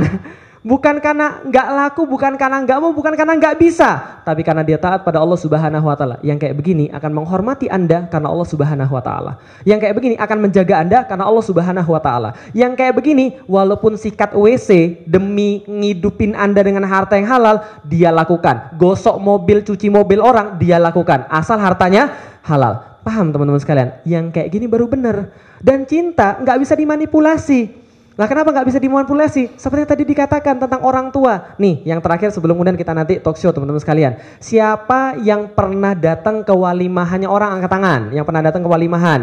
Bukan 0.66 0.98
karena 0.98 1.46
nggak 1.46 1.68
laku, 1.78 2.10
bukan 2.10 2.34
karena 2.34 2.58
nggak 2.66 2.78
mau, 2.82 2.90
bukan 2.90 3.14
karena 3.14 3.38
nggak 3.38 3.54
bisa, 3.54 4.18
tapi 4.26 4.42
karena 4.42 4.66
dia 4.66 4.74
taat 4.74 5.06
pada 5.06 5.22
Allah 5.22 5.38
Subhanahu 5.38 5.86
Wa 5.86 5.94
Taala. 5.94 6.18
Yang 6.26 6.42
kayak 6.42 6.58
begini 6.58 6.90
akan 6.90 7.22
menghormati 7.22 7.70
anda 7.70 8.10
karena 8.10 8.34
Allah 8.34 8.48
Subhanahu 8.50 8.90
Wa 8.90 8.98
Taala. 8.98 9.38
Yang 9.62 9.86
kayak 9.86 9.94
begini 9.94 10.14
akan 10.18 10.38
menjaga 10.42 10.74
anda 10.82 10.98
karena 11.06 11.22
Allah 11.30 11.44
Subhanahu 11.46 11.86
Wa 11.94 12.02
Taala. 12.02 12.34
Yang 12.50 12.82
kayak 12.82 12.98
begini, 12.98 13.38
walaupun 13.46 13.94
sikat 13.94 14.34
WC 14.34 15.06
demi 15.06 15.62
ngidupin 15.70 16.34
anda 16.34 16.66
dengan 16.66 16.82
harta 16.82 17.14
yang 17.14 17.30
halal, 17.30 17.62
dia 17.86 18.10
lakukan. 18.10 18.74
Gosok 18.74 19.22
mobil, 19.22 19.62
cuci 19.62 19.86
mobil 19.86 20.18
orang, 20.18 20.58
dia 20.58 20.82
lakukan. 20.82 21.30
Asal 21.30 21.62
hartanya 21.62 22.10
halal. 22.42 22.98
Paham 23.06 23.30
teman-teman 23.30 23.62
sekalian? 23.62 24.02
Yang 24.02 24.34
kayak 24.34 24.48
gini 24.50 24.66
baru 24.66 24.90
benar. 24.90 25.30
Dan 25.62 25.86
cinta 25.86 26.42
nggak 26.42 26.58
bisa 26.58 26.74
dimanipulasi. 26.74 27.85
Lah 28.16 28.24
kenapa 28.24 28.48
nggak 28.48 28.72
bisa 28.72 28.80
dimanipulasi? 28.80 29.60
Seperti 29.60 29.84
tadi 29.84 30.02
dikatakan 30.08 30.56
tentang 30.56 30.80
orang 30.80 31.12
tua. 31.12 31.52
Nih, 31.60 31.84
yang 31.84 32.00
terakhir 32.00 32.32
sebelum 32.32 32.56
kemudian 32.56 32.80
kita 32.80 32.96
nanti 32.96 33.20
talk 33.20 33.36
show 33.36 33.52
teman-teman 33.52 33.76
sekalian. 33.76 34.16
Siapa 34.40 35.20
yang 35.20 35.52
pernah 35.52 35.92
datang 35.92 36.40
ke 36.40 36.48
walimahannya 36.48 37.28
orang 37.28 37.60
angkat 37.60 37.70
tangan? 37.76 38.00
Yang 38.16 38.24
pernah 38.24 38.42
datang 38.48 38.64
ke 38.64 38.68
walimahan? 38.72 39.20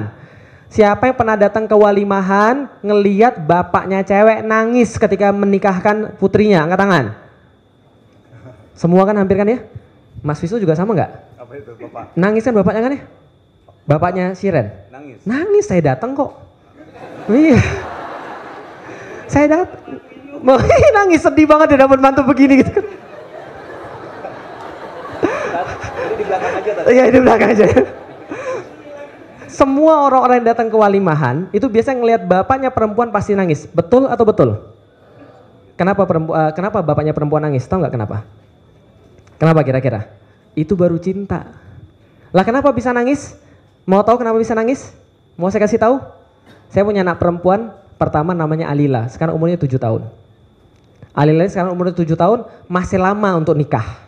Siapa 0.69 1.10
yang 1.10 1.17
pernah 1.17 1.34
datang 1.34 1.65
ke 1.65 1.73
walimahan 1.73 2.69
ngeliat 2.86 3.41
bapaknya 3.41 4.06
cewek 4.06 4.45
nangis 4.45 4.93
ketika 5.01 5.34
menikahkan 5.34 6.13
putrinya? 6.21 6.62
Angkat 6.62 6.79
tangan. 6.86 7.06
Semua 8.77 9.10
kan 9.10 9.17
hampir 9.17 9.41
kan 9.41 9.49
ya? 9.49 9.65
Mas 10.21 10.38
Visu 10.38 10.62
juga 10.62 10.77
sama 10.77 10.93
nggak? 10.93 11.12
Apa 11.41 11.53
itu 11.58 11.73
Bapak? 11.82 12.13
Nangis 12.13 12.45
kan 12.45 12.53
bapaknya 12.53 12.82
kan 12.86 12.91
ya? 12.93 13.01
Bapaknya 13.89 14.25
Siren. 14.38 14.69
Nangis. 14.93 15.17
Nangis 15.25 15.65
saya 15.65 15.82
datang 15.82 16.13
kok. 16.13 16.38
Iya. 17.25 17.58
Saya 19.34 19.46
datang. 19.50 19.82
nangis 21.02 21.26
sedih 21.26 21.50
banget 21.50 21.74
dia 21.74 21.80
dapat 21.88 21.98
mantu 21.98 22.22
begini 22.22 22.62
gitu 22.62 22.72
kan. 22.78 22.86
Jadi 26.04 26.13
di 26.19 26.24
belakang 26.28 26.54
aja 26.54 26.72
tadi. 26.76 26.88
Iya, 26.93 27.04
di 27.10 27.19
belakang 27.19 27.50
aja. 27.50 27.65
Semua 29.54 29.93
orang-orang 30.10 30.41
yang 30.41 30.50
datang 30.54 30.67
ke 30.69 30.78
walimahan 30.78 31.46
itu 31.54 31.69
biasanya 31.69 31.98
ngelihat 32.02 32.22
bapaknya 32.26 32.69
perempuan 32.74 33.10
pasti 33.10 33.34
nangis. 33.38 33.69
Betul 33.69 34.10
atau 34.10 34.26
betul? 34.26 34.50
Kenapa 35.74 36.06
perempuan 36.06 36.54
kenapa 36.54 36.86
bapaknya 36.86 37.13
perempuan 37.13 37.41
nangis? 37.46 37.65
Tahu 37.65 37.82
nggak 37.82 37.93
kenapa? 37.93 38.26
Kenapa 39.41 39.62
kira-kira? 39.65 40.10
Itu 40.54 40.78
baru 40.78 40.98
cinta. 41.02 41.54
Lah 42.34 42.46
kenapa 42.46 42.69
bisa 42.74 42.93
nangis? 42.93 43.38
Mau 43.86 44.02
tahu 44.02 44.22
kenapa 44.22 44.38
bisa 44.41 44.58
nangis? 44.58 44.93
Mau 45.38 45.50
saya 45.50 45.65
kasih 45.65 45.82
tahu? 45.82 46.02
Saya 46.74 46.82
punya 46.86 47.06
anak 47.06 47.22
perempuan, 47.22 47.74
pertama 48.04 48.36
namanya 48.36 48.68
Alila, 48.68 49.08
sekarang 49.08 49.39
umurnya 49.39 49.56
7 49.56 49.80
tahun. 49.80 50.12
Alila 51.16 51.48
sekarang 51.48 51.72
umurnya 51.72 51.96
7 51.96 52.20
tahun, 52.20 52.44
masih 52.68 53.00
lama 53.00 53.39
untuk 53.39 53.56
nikah. 53.56 54.04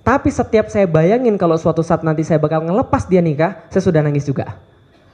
Tapi 0.00 0.32
setiap 0.32 0.72
saya 0.72 0.88
bayangin 0.88 1.36
kalau 1.36 1.60
suatu 1.60 1.84
saat 1.84 2.00
nanti 2.00 2.24
saya 2.24 2.40
bakal 2.40 2.64
ngelepas 2.64 3.04
dia 3.04 3.20
nikah, 3.20 3.68
saya 3.68 3.84
sudah 3.84 4.00
nangis 4.00 4.24
juga. 4.24 4.56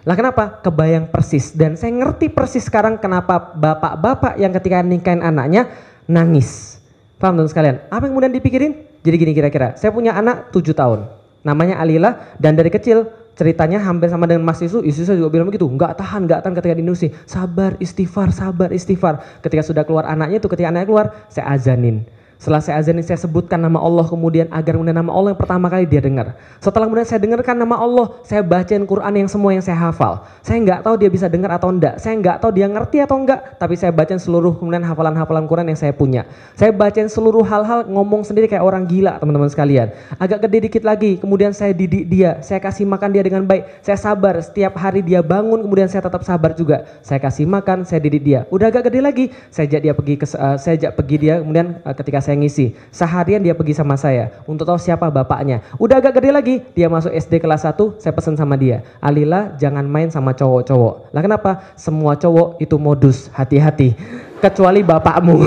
Lah 0.06 0.14
kenapa? 0.14 0.62
Kebayang 0.62 1.10
persis. 1.10 1.50
Dan 1.50 1.74
saya 1.74 1.90
ngerti 1.90 2.30
persis 2.30 2.62
sekarang 2.70 3.02
kenapa 3.02 3.58
bapak-bapak 3.58 4.38
yang 4.38 4.54
ketika 4.54 4.78
nikahin 4.86 5.18
anaknya 5.18 5.66
nangis. 6.06 6.78
Paham 7.18 7.42
teman 7.42 7.50
sekalian? 7.50 7.76
Apa 7.90 8.06
yang 8.06 8.14
kemudian 8.14 8.34
dipikirin? 8.38 8.72
Jadi 9.02 9.16
gini 9.18 9.32
kira-kira, 9.34 9.74
saya 9.74 9.90
punya 9.90 10.14
anak 10.14 10.54
7 10.54 10.62
tahun. 10.70 11.10
Namanya 11.42 11.82
Alila 11.82 12.38
dan 12.38 12.54
dari 12.54 12.70
kecil 12.70 13.10
ceritanya 13.36 13.78
hampir 13.84 14.08
sama 14.08 14.24
dengan 14.24 14.42
Mas 14.48 14.64
Isu, 14.64 14.80
Isu 14.80 15.04
juga 15.12 15.28
bilang 15.28 15.46
begitu, 15.46 15.68
nggak 15.68 16.00
tahan, 16.00 16.24
nggak 16.24 16.40
tahan 16.40 16.54
ketika 16.56 16.74
di 16.74 16.84
sabar, 17.28 17.76
istighfar, 17.78 18.32
sabar, 18.32 18.72
istighfar. 18.72 19.20
Ketika 19.44 19.62
sudah 19.62 19.84
keluar 19.84 20.08
anaknya 20.08 20.40
itu, 20.40 20.48
ketika 20.48 20.72
anaknya 20.72 20.88
keluar, 20.88 21.06
saya 21.28 21.52
azanin. 21.52 22.08
Setelah 22.36 22.60
saya 22.60 22.76
azanin, 22.76 23.00
saya 23.00 23.16
sebutkan 23.16 23.56
nama 23.56 23.80
Allah 23.80 24.04
kemudian 24.04 24.52
agar 24.52 24.76
kemudian 24.76 24.92
nama 24.92 25.08
Allah 25.08 25.32
yang 25.32 25.40
pertama 25.40 25.72
kali 25.72 25.88
dia 25.88 26.04
dengar. 26.04 26.36
Setelah 26.60 26.84
kemudian 26.84 27.08
saya 27.08 27.16
dengarkan 27.16 27.56
nama 27.56 27.80
Allah, 27.80 28.20
saya 28.28 28.44
bacain 28.44 28.84
Quran 28.84 29.12
yang 29.24 29.28
semua 29.32 29.56
yang 29.56 29.64
saya 29.64 29.80
hafal. 29.88 30.20
Saya 30.44 30.60
nggak 30.60 30.84
tahu 30.84 30.94
dia 31.00 31.08
bisa 31.08 31.32
dengar 31.32 31.56
atau 31.56 31.72
enggak, 31.72 31.96
saya 31.96 32.12
nggak 32.20 32.36
tahu 32.44 32.52
dia 32.52 32.68
ngerti 32.68 33.00
atau 33.00 33.16
enggak, 33.16 33.56
tapi 33.56 33.74
saya 33.80 33.88
bacain 33.88 34.20
seluruh 34.20 34.52
kemudian 34.60 34.84
hafalan-hafalan 34.84 35.48
Quran 35.48 35.66
yang 35.72 35.80
saya 35.80 35.96
punya. 35.96 36.28
Saya 36.60 36.76
bacain 36.76 37.08
seluruh 37.08 37.40
hal-hal 37.40 37.88
ngomong 37.88 38.20
sendiri 38.20 38.52
kayak 38.52 38.60
orang 38.60 38.84
gila 38.84 39.16
teman-teman 39.16 39.48
sekalian. 39.48 39.96
Agak 40.20 40.44
gede 40.44 40.68
dikit 40.68 40.84
lagi, 40.84 41.16
kemudian 41.16 41.56
saya 41.56 41.72
didik 41.72 42.04
dia, 42.04 42.44
saya 42.44 42.60
kasih 42.60 42.84
makan 42.84 43.16
dia 43.16 43.24
dengan 43.24 43.48
baik. 43.48 43.80
Saya 43.80 43.96
sabar, 43.96 44.36
setiap 44.44 44.76
hari 44.76 45.00
dia 45.00 45.24
bangun 45.24 45.64
kemudian 45.64 45.88
saya 45.88 46.04
tetap 46.04 46.20
sabar 46.20 46.52
juga. 46.52 46.84
Saya 47.00 47.16
kasih 47.16 47.48
makan, 47.48 47.88
saya 47.88 48.04
didik 48.04 48.20
dia. 48.20 48.44
Udah 48.52 48.68
agak 48.68 48.92
gede 48.92 49.00
lagi, 49.00 49.24
saya 49.48 49.64
ajak 49.72 49.80
dia 49.80 49.94
pergi 49.96 50.14
ke 50.20 50.26
uh, 50.36 50.56
saya 50.60 50.76
ajak 50.76 50.92
pergi 51.00 51.16
dia 51.16 51.34
kemudian 51.40 51.80
uh, 51.80 51.94
ketika 51.96 52.25
saya 52.26 52.34
ngisi. 52.34 52.74
Seharian 52.90 53.38
dia 53.38 53.54
pergi 53.54 53.78
sama 53.78 53.94
saya 53.94 54.42
untuk 54.50 54.66
tahu 54.66 54.74
siapa 54.74 55.06
bapaknya. 55.06 55.62
Udah 55.78 56.02
agak 56.02 56.18
gede 56.18 56.34
lagi, 56.34 56.54
dia 56.74 56.90
masuk 56.90 57.14
SD 57.14 57.38
kelas 57.38 57.62
1, 57.62 58.02
saya 58.02 58.10
pesan 58.10 58.34
sama 58.34 58.58
dia. 58.58 58.82
Alila 58.98 59.54
jangan 59.54 59.86
main 59.86 60.10
sama 60.10 60.34
cowok-cowok. 60.34 61.14
Lah 61.14 61.22
kenapa? 61.22 61.62
Semua 61.78 62.18
cowok 62.18 62.58
itu 62.58 62.74
modus, 62.74 63.30
hati-hati. 63.30 63.94
Kecuali 64.42 64.82
bapakmu. 64.82 65.38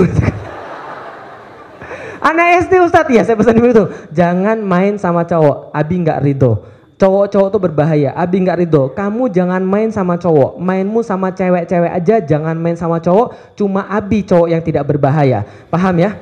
Anak 2.20 2.68
SD 2.68 2.72
Ustadz, 2.84 3.12
ya 3.12 3.24
saya 3.24 3.36
pesan 3.36 3.60
itu. 3.60 3.84
Jangan 4.12 4.60
main 4.60 4.96
sama 4.96 5.24
cowok, 5.24 5.72
Abi 5.72 6.04
nggak 6.04 6.20
ridho. 6.24 6.64
Cowok-cowok 7.00 7.48
tuh 7.48 7.60
berbahaya, 7.64 8.12
Abi 8.12 8.44
nggak 8.44 8.60
ridho. 8.60 8.92
Kamu 8.92 9.32
jangan 9.32 9.64
main 9.64 9.88
sama 9.88 10.20
cowok, 10.20 10.60
mainmu 10.60 11.00
sama 11.00 11.32
cewek-cewek 11.32 11.88
aja, 11.88 12.20
jangan 12.20 12.52
main 12.60 12.76
sama 12.76 13.00
cowok. 13.00 13.56
Cuma 13.56 13.88
Abi 13.88 14.20
cowok 14.20 14.52
yang 14.52 14.60
tidak 14.60 14.84
berbahaya. 14.84 15.48
Paham 15.72 15.96
ya? 15.96 16.20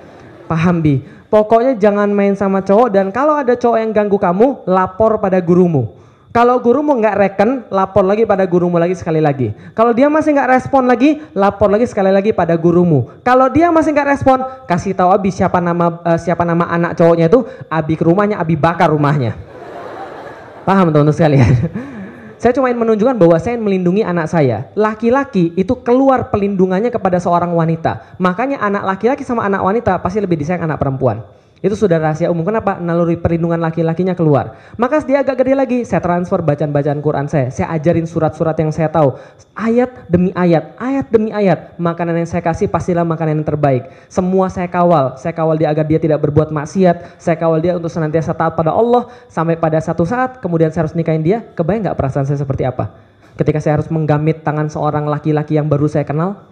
Paham 0.48 0.80
Bi. 0.80 1.04
Pokoknya 1.28 1.76
jangan 1.76 2.08
main 2.08 2.32
sama 2.32 2.64
cowok 2.64 2.88
dan 2.88 3.12
kalau 3.12 3.36
ada 3.36 3.52
cowok 3.52 3.78
yang 3.84 3.92
ganggu 3.92 4.16
kamu, 4.16 4.64
lapor 4.64 5.20
pada 5.20 5.36
gurumu. 5.44 5.92
Kalau 6.32 6.60
gurumu 6.60 6.96
nggak 6.96 7.16
reken, 7.16 7.50
lapor 7.72 8.04
lagi 8.04 8.28
pada 8.28 8.44
gurumu 8.44 8.76
lagi 8.76 8.96
sekali 8.96 9.20
lagi. 9.20 9.52
Kalau 9.72 9.96
dia 9.96 10.08
masih 10.12 10.36
nggak 10.36 10.60
respon 10.60 10.88
lagi, 10.88 11.20
lapor 11.32 11.72
lagi 11.72 11.88
sekali 11.88 12.12
lagi 12.12 12.36
pada 12.36 12.56
gurumu. 12.56 13.12
Kalau 13.24 13.48
dia 13.48 13.68
masih 13.68 13.92
nggak 13.92 14.08
respon, 14.16 14.40
kasih 14.68 14.92
tahu 14.92 15.08
Abi 15.12 15.32
siapa 15.32 15.60
nama 15.60 16.00
uh, 16.04 16.16
siapa 16.20 16.44
nama 16.44 16.68
anak 16.68 16.96
cowoknya 17.00 17.32
itu, 17.32 17.44
Abi 17.68 17.96
ke 17.96 18.04
rumahnya, 18.04 18.40
Abi 18.40 18.56
bakar 18.56 18.92
rumahnya. 18.92 19.36
Paham 20.68 20.92
teman-teman 20.92 21.16
sekalian? 21.16 21.52
Saya 22.38 22.54
cuma 22.54 22.70
ingin 22.70 22.86
menunjukkan 22.86 23.18
bahwa 23.18 23.34
saya 23.42 23.58
ingin 23.58 23.66
melindungi 23.66 24.02
anak 24.06 24.30
saya. 24.30 24.70
Laki-laki 24.78 25.58
itu 25.58 25.74
keluar 25.82 26.30
pelindungannya 26.30 26.94
kepada 26.94 27.18
seorang 27.18 27.50
wanita. 27.50 28.14
Makanya 28.22 28.62
anak 28.62 28.86
laki-laki 28.94 29.26
sama 29.26 29.42
anak 29.42 29.58
wanita 29.58 29.98
pasti 29.98 30.22
lebih 30.22 30.38
disayang 30.38 30.70
anak 30.70 30.78
perempuan. 30.78 31.26
Itu 31.58 31.74
sudah 31.74 31.98
rahasia 31.98 32.30
umum. 32.30 32.46
Kenapa? 32.46 32.78
Naluri 32.78 33.18
perlindungan 33.18 33.58
laki-lakinya 33.58 34.14
keluar. 34.14 34.54
Maka 34.78 35.02
dia 35.02 35.26
agak 35.26 35.42
gede 35.42 35.54
lagi, 35.58 35.78
saya 35.82 35.98
transfer 35.98 36.38
bacaan-bacaan 36.38 37.02
Quran 37.02 37.26
saya. 37.26 37.50
Saya 37.50 37.74
ajarin 37.74 38.06
surat-surat 38.06 38.54
yang 38.58 38.70
saya 38.70 38.86
tahu. 38.90 39.18
Ayat 39.58 40.06
demi 40.06 40.30
ayat, 40.38 40.78
ayat 40.78 41.06
demi 41.10 41.30
ayat. 41.34 41.74
Makanan 41.76 42.22
yang 42.22 42.28
saya 42.30 42.42
kasih 42.46 42.70
pastilah 42.70 43.02
makanan 43.02 43.42
yang 43.42 43.46
terbaik. 43.46 43.90
Semua 44.06 44.46
saya 44.46 44.70
kawal. 44.70 45.18
Saya 45.18 45.34
kawal 45.34 45.58
dia 45.58 45.74
agar 45.74 45.82
dia 45.82 45.98
tidak 45.98 46.22
berbuat 46.22 46.54
maksiat. 46.54 47.18
Saya 47.18 47.34
kawal 47.34 47.58
dia 47.58 47.74
untuk 47.74 47.90
senantiasa 47.90 48.30
taat 48.38 48.54
pada 48.54 48.70
Allah. 48.70 49.10
Sampai 49.26 49.58
pada 49.58 49.82
satu 49.82 50.06
saat, 50.06 50.38
kemudian 50.38 50.70
saya 50.70 50.86
harus 50.86 50.94
nikahin 50.94 51.26
dia. 51.26 51.42
Kebayang 51.58 51.90
nggak 51.90 51.98
perasaan 51.98 52.26
saya 52.26 52.38
seperti 52.38 52.62
apa? 52.62 52.94
Ketika 53.38 53.62
saya 53.62 53.78
harus 53.78 53.86
menggamit 53.90 54.42
tangan 54.42 54.66
seorang 54.66 55.06
laki-laki 55.06 55.54
yang 55.54 55.70
baru 55.70 55.86
saya 55.86 56.02
kenal, 56.02 56.42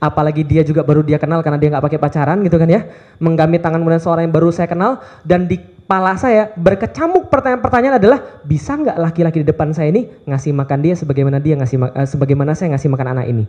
apalagi 0.00 0.42
dia 0.42 0.64
juga 0.64 0.80
baru 0.80 1.04
dia 1.04 1.20
kenal 1.20 1.44
karena 1.44 1.60
dia 1.60 1.76
nggak 1.76 1.84
pakai 1.84 2.00
pacaran 2.00 2.40
gitu 2.40 2.56
kan 2.56 2.66
ya 2.72 2.88
menggamit 3.20 3.60
tangan 3.60 3.84
kemudian 3.84 4.00
seorang 4.00 4.26
yang 4.26 4.34
baru 4.34 4.48
saya 4.48 4.66
kenal 4.66 5.04
dan 5.22 5.44
di 5.44 5.60
pala 5.90 6.14
saya 6.14 6.54
berkecamuk 6.54 7.26
pertanyaan-pertanyaan 7.26 7.98
adalah 7.98 8.22
bisa 8.46 8.78
nggak 8.78 8.94
laki-laki 8.94 9.42
di 9.42 9.46
depan 9.50 9.74
saya 9.74 9.90
ini 9.90 10.06
ngasih 10.22 10.54
makan 10.54 10.78
dia 10.86 10.94
sebagaimana 10.94 11.42
dia 11.42 11.58
ngasih 11.58 11.82
uh, 11.82 12.06
sebagaimana 12.06 12.54
saya 12.54 12.78
ngasih 12.78 12.88
makan 12.94 13.18
anak 13.18 13.26
ini. 13.26 13.44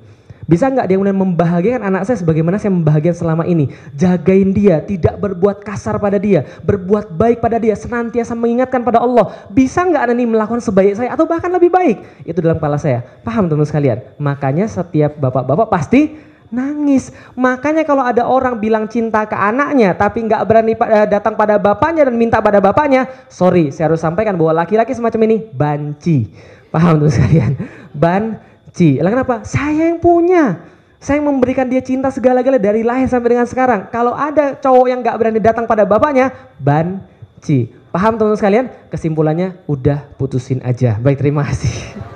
Bisa 0.50 0.66
nggak 0.74 0.90
dia 0.90 0.98
kemudian 0.98 1.22
membahagiakan 1.22 1.86
anak 1.86 2.10
saya 2.10 2.18
sebagaimana 2.18 2.58
saya 2.58 2.74
membahagiakan 2.74 3.14
selama 3.14 3.44
ini? 3.46 3.70
Jagain 3.94 4.58
dia, 4.58 4.82
tidak 4.82 5.22
berbuat 5.22 5.62
kasar 5.62 6.02
pada 6.02 6.18
dia, 6.18 6.42
berbuat 6.66 7.14
baik 7.14 7.46
pada 7.46 7.62
dia, 7.62 7.78
senantiasa 7.78 8.34
mengingatkan 8.34 8.82
pada 8.82 9.06
Allah. 9.06 9.30
Bisa 9.54 9.86
nggak 9.86 10.02
anda 10.02 10.18
ini 10.18 10.26
melakukan 10.34 10.66
sebaik 10.66 10.98
saya 10.98 11.14
atau 11.14 11.30
bahkan 11.30 11.54
lebih 11.54 11.70
baik? 11.70 12.26
Itu 12.26 12.42
dalam 12.42 12.58
kepala 12.58 12.82
saya. 12.82 13.06
Paham 13.22 13.54
teman-teman 13.54 13.70
sekalian? 13.70 13.98
Makanya 14.18 14.66
setiap 14.66 15.14
bapak-bapak 15.22 15.70
pasti 15.70 16.31
nangis. 16.52 17.10
Makanya 17.34 17.88
kalau 17.88 18.04
ada 18.04 18.28
orang 18.28 18.60
bilang 18.60 18.86
cinta 18.86 19.24
ke 19.26 19.34
anaknya 19.34 19.96
tapi 19.96 20.28
nggak 20.28 20.44
berani 20.46 20.76
eh, 20.76 21.08
datang 21.08 21.40
pada 21.40 21.58
bapaknya 21.58 22.12
dan 22.12 22.16
minta 22.20 22.38
pada 22.44 22.60
bapaknya, 22.60 23.08
sorry, 23.32 23.72
saya 23.72 23.90
harus 23.90 24.04
sampaikan 24.04 24.36
bahwa 24.36 24.62
laki-laki 24.62 24.92
semacam 24.92 25.32
ini 25.32 25.38
banci. 25.50 26.30
Paham 26.70 27.02
tuh 27.02 27.12
sekalian? 27.16 27.58
Banci. 27.96 29.00
Lah 29.00 29.10
kenapa? 29.10 29.42
Saya 29.48 29.90
yang 29.90 30.04
punya. 30.04 30.70
Saya 31.02 31.18
yang 31.18 31.34
memberikan 31.34 31.66
dia 31.66 31.82
cinta 31.82 32.14
segala-galanya 32.14 32.62
dari 32.62 32.86
lahir 32.86 33.10
sampai 33.10 33.34
dengan 33.34 33.50
sekarang. 33.50 33.90
Kalau 33.90 34.14
ada 34.14 34.54
cowok 34.54 34.86
yang 34.86 35.02
nggak 35.02 35.18
berani 35.18 35.42
datang 35.42 35.66
pada 35.66 35.82
bapaknya, 35.82 36.30
banci. 36.62 37.74
Paham 37.90 38.22
teman-teman 38.22 38.38
sekalian? 38.38 38.66
Kesimpulannya 38.88 39.66
udah 39.66 40.14
putusin 40.16 40.62
aja. 40.62 41.02
Baik, 41.02 41.20
terima 41.20 41.42
kasih. 41.42 41.74